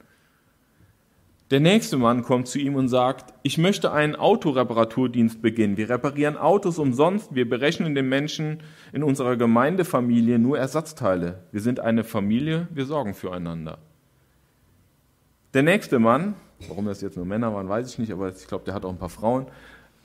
Der 1.52 1.60
nächste 1.60 1.98
Mann 1.98 2.22
kommt 2.22 2.48
zu 2.48 2.58
ihm 2.58 2.76
und 2.76 2.88
sagt, 2.88 3.34
ich 3.42 3.58
möchte 3.58 3.92
einen 3.92 4.16
Autoreparaturdienst 4.16 5.42
beginnen. 5.42 5.76
Wir 5.76 5.90
reparieren 5.90 6.38
Autos 6.38 6.78
umsonst. 6.78 7.34
Wir 7.34 7.46
berechnen 7.46 7.94
den 7.94 8.08
Menschen 8.08 8.60
in 8.94 9.02
unserer 9.02 9.36
Gemeindefamilie 9.36 10.38
nur 10.38 10.58
Ersatzteile. 10.58 11.40
Wir 11.52 11.60
sind 11.60 11.78
eine 11.78 12.04
Familie, 12.04 12.68
wir 12.70 12.86
sorgen 12.86 13.12
füreinander. 13.12 13.76
Der 15.52 15.62
nächste 15.62 15.98
Mann, 15.98 16.36
warum 16.68 16.86
das 16.86 17.02
jetzt 17.02 17.18
nur 17.18 17.26
Männer 17.26 17.52
waren, 17.52 17.68
weiß 17.68 17.86
ich 17.86 17.98
nicht, 17.98 18.12
aber 18.12 18.30
ich 18.30 18.46
glaube, 18.46 18.64
der 18.64 18.72
hat 18.72 18.86
auch 18.86 18.90
ein 18.90 18.98
paar 18.98 19.10
Frauen. 19.10 19.44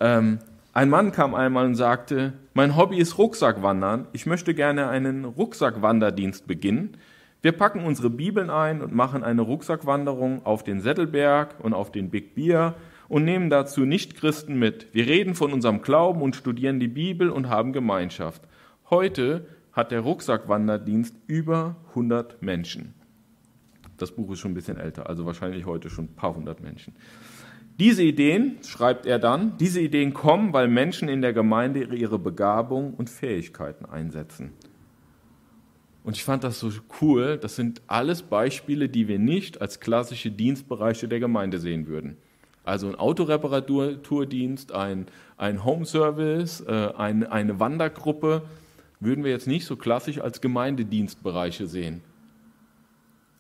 Ähm, 0.02 0.40
ein 0.74 0.90
Mann 0.90 1.14
kam 1.14 1.34
einmal 1.34 1.66
und 1.66 1.76
sagte, 1.76 2.34
mein 2.56 2.76
Hobby 2.76 2.98
ist 2.98 3.18
Rucksackwandern. 3.18 4.06
Ich 4.12 4.26
möchte 4.26 4.54
gerne 4.54 4.90
einen 4.90 5.24
Rucksackwanderdienst 5.24 6.46
beginnen. 6.46 6.98
Wir 7.42 7.52
packen 7.52 7.86
unsere 7.86 8.10
Bibeln 8.10 8.50
ein 8.50 8.82
und 8.82 8.94
machen 8.94 9.24
eine 9.24 9.42
Rucksackwanderung 9.42 10.46
auf 10.46 10.64
den 10.64 10.82
Sättelberg 10.82 11.56
und 11.64 11.74
auf 11.74 11.92
den 11.92 12.10
Big 12.10 12.34
Beer 12.34 12.76
und 13.08 13.26
nehmen 13.26 13.50
dazu 13.50 13.86
Nichtchristen 13.86 14.58
mit. 14.58 14.88
Wir 14.94 15.08
reden 15.08 15.36
von 15.36 15.54
unserem 15.54 15.82
Glauben 15.82 16.22
und 16.22 16.36
studieren 16.36 16.80
die 16.80 16.88
Bibel 16.88 17.30
und 17.30 17.50
haben 17.50 17.74
Gemeinschaft. 17.74 18.42
Heute 18.90 19.46
hat 19.72 19.92
der 19.92 20.00
Rucksackwanderdienst 20.00 21.16
über 21.28 21.76
100 21.90 22.42
Menschen. 22.42 22.96
Das 23.98 24.12
Buch 24.12 24.32
ist 24.32 24.40
schon 24.40 24.52
ein 24.52 24.56
bisschen 24.56 24.78
älter, 24.78 25.10
also 25.10 25.26
wahrscheinlich 25.26 25.66
heute 25.66 25.90
schon 25.90 26.06
ein 26.06 26.16
paar 26.16 26.36
hundert 26.36 26.62
Menschen. 26.62 26.94
Diese 27.80 28.02
Ideen, 28.02 28.58
schreibt 28.64 29.06
er 29.06 29.20
dann, 29.20 29.58
diese 29.58 29.82
Ideen 29.82 30.14
kommen, 30.14 30.54
weil 30.54 30.68
Menschen 30.68 31.10
in 31.10 31.22
der 31.22 31.34
Gemeinde 31.34 31.84
ihre 31.84 32.18
Begabung 32.18 32.96
und 32.96 33.10
Fähigkeiten 33.10 33.86
einsetzen. 33.86 34.54
Und 36.08 36.16
ich 36.16 36.24
fand 36.24 36.46
das 36.46 36.62
so 36.62 36.72
cool. 37.02 37.38
Das 37.38 37.58
sind 37.58 37.82
alles 37.88 38.22
Beispiele, 38.22 38.88
die 38.88 39.10
wir 39.10 39.20
nicht 39.20 39.60
als 39.60 39.82
klassische 39.82 40.32
Dienstbereiche 40.32 41.10
der 41.10 41.20
Gemeinde 41.20 41.60
sehen 41.60 41.88
würden. 41.88 42.16
Also 42.64 42.88
ein 42.88 42.96
Autoreparaturdienst, 42.96 44.72
ein, 44.72 45.08
ein 45.36 45.66
Home-Service, 45.66 46.62
äh, 46.62 46.94
ein, 46.96 47.28
eine 47.28 47.60
Wandergruppe 47.60 48.44
würden 49.02 49.26
wir 49.26 49.32
jetzt 49.32 49.48
nicht 49.48 49.66
so 49.66 49.76
klassisch 49.76 50.22
als 50.22 50.40
Gemeindedienstbereiche 50.40 51.68
sehen. 51.68 52.02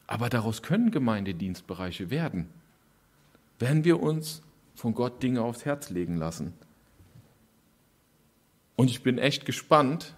Aber 0.05 0.27
daraus 0.27 0.61
können 0.61 0.91
Gemeindedienstbereiche 0.91 2.09
werden, 2.09 2.49
wenn 3.59 3.85
wir 3.85 4.01
uns 4.01 4.41
von 4.75 4.93
Gott 4.93 5.23
Dinge 5.23 5.41
aufs 5.41 5.63
Herz 5.63 5.89
legen 5.89 6.17
lassen. 6.17 6.51
Und 8.75 8.89
ich 8.89 9.03
bin 9.03 9.19
echt 9.19 9.45
gespannt, 9.45 10.17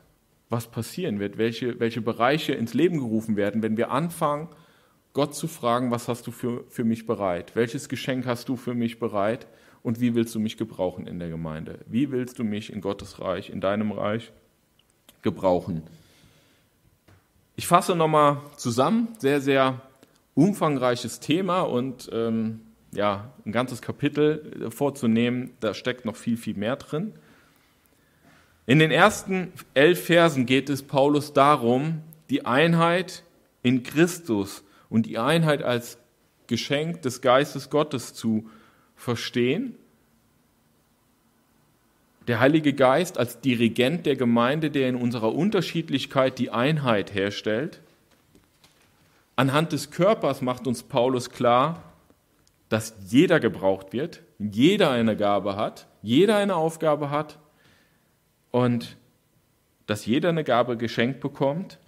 was 0.50 0.68
passieren 0.68 1.20
wird, 1.20 1.38
welche, 1.38 1.80
welche 1.80 2.02
Bereiche 2.02 2.54
ins 2.54 2.74
Leben 2.74 2.98
gerufen 2.98 3.36
werden, 3.36 3.62
wenn 3.62 3.78
wir 3.78 3.92
anfangen, 3.92 4.50
Gott 5.14 5.36
zu 5.36 5.48
fragen, 5.48 5.92
was 5.92 6.08
hast 6.08 6.28
du 6.28 6.32
für, 6.32 6.64
für 6.70 6.84
mich 6.84 7.06
bereit? 7.06 7.56
Welches 7.56 7.90
Geschenk 7.90 8.26
hast 8.26 8.50
du 8.50 8.56
für 8.56 8.74
mich 8.74 9.00
bereit? 9.00 9.48
Und 9.82 10.02
wie 10.02 10.14
willst 10.14 10.36
du 10.36 10.40
mich 10.40 10.58
gebrauchen 10.58 11.08
in 11.08 11.20
der 11.20 11.30
Gemeinde? 11.30 11.80
Wie 11.88 12.12
willst 12.12 12.38
du 12.38 12.44
mich 12.44 12.72
in 12.72 12.82
Gottes 12.82 13.20
Reich, 13.20 13.50
in 13.50 13.62
deinem 13.62 13.92
Reich 13.92 14.32
gebrauchen? 15.22 15.84
Ich 17.56 17.68
fasse 17.68 17.96
nochmal 17.96 18.42
zusammen, 18.58 19.10
sehr, 19.18 19.42
sehr 19.42 19.82
umfangreiches 20.36 21.20
Thema 21.20 21.62
und 21.62 22.10
ähm, 22.14 22.62
ja, 22.92 23.34
ein 23.46 23.52
ganzes 23.52 23.82
Kapitel 23.82 24.70
vorzunehmen, 24.72 25.52
da 25.60 25.74
steckt 25.74 26.06
noch 26.06 26.16
viel, 26.16 26.38
viel 26.38 26.56
mehr 26.56 26.76
drin. 26.76 27.14
In 28.70 28.78
den 28.78 28.92
ersten 28.92 29.52
elf 29.74 30.06
Versen 30.06 30.46
geht 30.46 30.70
es 30.70 30.84
Paulus 30.84 31.34
darum, 31.34 32.04
die 32.30 32.46
Einheit 32.46 33.24
in 33.64 33.82
Christus 33.82 34.64
und 34.92 35.08
die 35.08 35.18
Einheit 35.18 35.64
als 35.64 35.98
Geschenk 36.46 37.02
des 37.02 37.22
Geistes 37.22 37.72
Gottes 37.72 38.14
zu 38.14 38.48
verstehen. 38.96 39.74
Der 42.28 42.40
Heilige 42.40 42.74
Geist 42.74 43.18
als 43.18 43.42
Dirigent 43.42 44.06
der 44.06 44.16
Gemeinde, 44.16 44.70
der 44.70 44.88
in 44.88 44.98
unserer 44.98 45.34
Unterschiedlichkeit 45.34 46.38
die 46.38 46.52
Einheit 46.52 47.16
herstellt. 47.16 47.82
Anhand 49.36 49.72
des 49.72 49.90
Körpers 49.90 50.44
macht 50.44 50.68
uns 50.68 50.84
Paulus 50.84 51.32
klar, 51.32 51.82
dass 52.70 52.94
jeder 53.08 53.40
gebraucht 53.40 53.94
wird, 53.94 54.22
jeder 54.38 54.92
eine 54.92 55.18
Gabe 55.18 55.56
hat, 55.56 55.88
jeder 56.04 56.38
eine 56.38 56.56
Aufgabe 56.56 57.10
hat 57.10 57.40
und 58.52 58.98
dass 59.86 60.06
jeder 60.06 60.30
eine 60.30 60.44
Gabe 60.44 60.78
geschenkt 60.78 61.20
bekommt, 61.20 61.80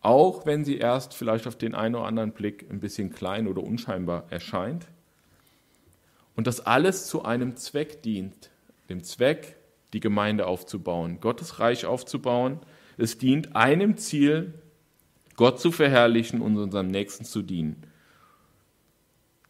auch 0.00 0.46
wenn 0.46 0.64
sie 0.64 0.78
erst 0.78 1.14
vielleicht 1.14 1.46
auf 1.46 1.56
den 1.56 1.74
einen 1.74 1.94
oder 1.94 2.06
anderen 2.06 2.32
Blick 2.32 2.66
ein 2.70 2.80
bisschen 2.80 3.10
klein 3.10 3.48
oder 3.48 3.62
unscheinbar 3.62 4.24
erscheint. 4.30 4.86
Und 6.36 6.46
dass 6.46 6.60
alles 6.60 7.06
zu 7.06 7.24
einem 7.24 7.56
Zweck 7.56 8.02
dient, 8.02 8.50
dem 8.88 9.02
Zweck, 9.02 9.56
die 9.92 10.00
Gemeinde 10.00 10.46
aufzubauen, 10.46 11.20
Gottes 11.20 11.60
Reich 11.60 11.86
aufzubauen. 11.86 12.60
Es 12.96 13.18
dient 13.18 13.56
einem 13.56 13.96
Ziel, 13.96 14.54
Gott 15.36 15.60
zu 15.60 15.72
verherrlichen 15.72 16.40
und 16.40 16.56
unserem 16.56 16.88
Nächsten 16.88 17.24
zu 17.24 17.42
dienen. 17.42 17.82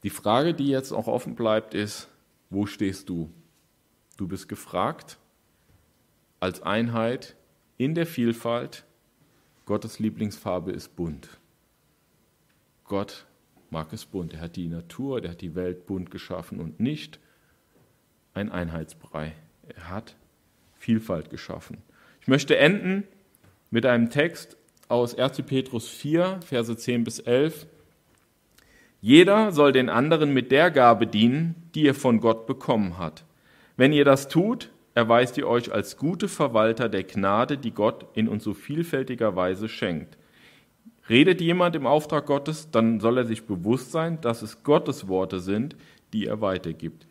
Die 0.02 0.10
Frage, 0.10 0.54
die 0.54 0.68
jetzt 0.68 0.92
auch 0.92 1.08
offen 1.08 1.34
bleibt, 1.34 1.74
ist, 1.74 2.08
wo 2.50 2.66
stehst 2.66 3.08
du? 3.08 3.30
Du 4.16 4.28
bist 4.28 4.48
gefragt, 4.48 5.18
als 6.40 6.62
Einheit 6.62 7.36
in 7.76 7.94
der 7.94 8.06
Vielfalt. 8.06 8.84
Gottes 9.66 9.98
Lieblingsfarbe 9.98 10.72
ist 10.72 10.96
bunt. 10.96 11.28
Gott 12.84 13.26
mag 13.70 13.92
es 13.92 14.06
bunt. 14.06 14.34
Er 14.34 14.40
hat 14.40 14.56
die 14.56 14.68
Natur, 14.68 15.22
er 15.22 15.30
hat 15.30 15.40
die 15.40 15.54
Welt 15.54 15.86
bunt 15.86 16.10
geschaffen 16.10 16.60
und 16.60 16.80
nicht 16.80 17.18
ein 18.34 18.50
Einheitsbrei. 18.50 19.34
Er 19.68 19.90
hat 19.90 20.16
Vielfalt 20.74 21.28
geschaffen. 21.30 21.78
Ich 22.20 22.28
möchte 22.28 22.56
enden 22.56 23.04
mit 23.70 23.84
einem 23.84 24.10
Text 24.10 24.56
aus 24.88 25.14
1. 25.14 25.42
Petrus 25.42 25.88
4, 25.88 26.40
Verse 26.44 26.76
10 26.76 27.04
bis 27.04 27.18
11. 27.18 27.66
Jeder 29.00 29.52
soll 29.52 29.72
den 29.72 29.88
anderen 29.88 30.32
mit 30.32 30.50
der 30.50 30.70
Gabe 30.70 31.06
dienen, 31.06 31.70
die 31.74 31.86
er 31.86 31.94
von 31.94 32.20
Gott 32.20 32.46
bekommen 32.46 32.98
hat. 32.98 33.24
Wenn 33.76 33.92
ihr 33.92 34.04
das 34.04 34.28
tut, 34.28 34.70
erweist 34.98 35.38
ihr 35.38 35.46
euch 35.46 35.72
als 35.72 35.96
gute 35.96 36.26
Verwalter 36.26 36.88
der 36.88 37.04
Gnade, 37.04 37.56
die 37.56 37.70
Gott 37.70 38.06
in 38.14 38.26
uns 38.26 38.42
so 38.42 38.52
vielfältiger 38.52 39.36
Weise 39.36 39.68
schenkt. 39.68 40.18
Redet 41.08 41.40
jemand 41.40 41.76
im 41.76 41.86
Auftrag 41.86 42.26
Gottes, 42.26 42.72
dann 42.72 42.98
soll 42.98 43.18
er 43.18 43.24
sich 43.24 43.44
bewusst 43.46 43.92
sein, 43.92 44.20
dass 44.20 44.42
es 44.42 44.64
Gottes 44.64 45.06
Worte 45.06 45.38
sind, 45.38 45.76
die 46.12 46.26
er 46.26 46.40
weitergibt. 46.40 47.06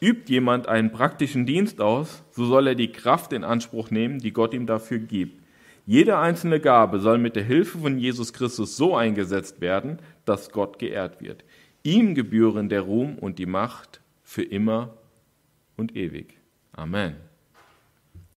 Übt 0.00 0.32
jemand 0.32 0.68
einen 0.68 0.92
praktischen 0.92 1.44
Dienst 1.44 1.80
aus, 1.80 2.22
so 2.30 2.46
soll 2.46 2.68
er 2.68 2.76
die 2.76 2.92
Kraft 2.92 3.32
in 3.32 3.42
Anspruch 3.42 3.90
nehmen, 3.90 4.20
die 4.20 4.32
Gott 4.32 4.54
ihm 4.54 4.66
dafür 4.66 5.00
gibt. 5.00 5.42
Jede 5.86 6.18
einzelne 6.18 6.60
Gabe 6.60 7.00
soll 7.00 7.18
mit 7.18 7.34
der 7.34 7.42
Hilfe 7.42 7.78
von 7.78 7.98
Jesus 7.98 8.32
Christus 8.32 8.76
so 8.76 8.94
eingesetzt 8.94 9.60
werden, 9.60 9.98
dass 10.24 10.52
Gott 10.52 10.78
geehrt 10.78 11.20
wird. 11.20 11.44
Ihm 11.82 12.14
gebühren 12.14 12.68
der 12.68 12.82
Ruhm 12.82 13.18
und 13.18 13.40
die 13.40 13.46
Macht 13.46 14.00
für 14.22 14.44
immer 14.44 14.96
und 15.76 15.96
ewig. 15.96 16.38
Amen. 16.76 17.16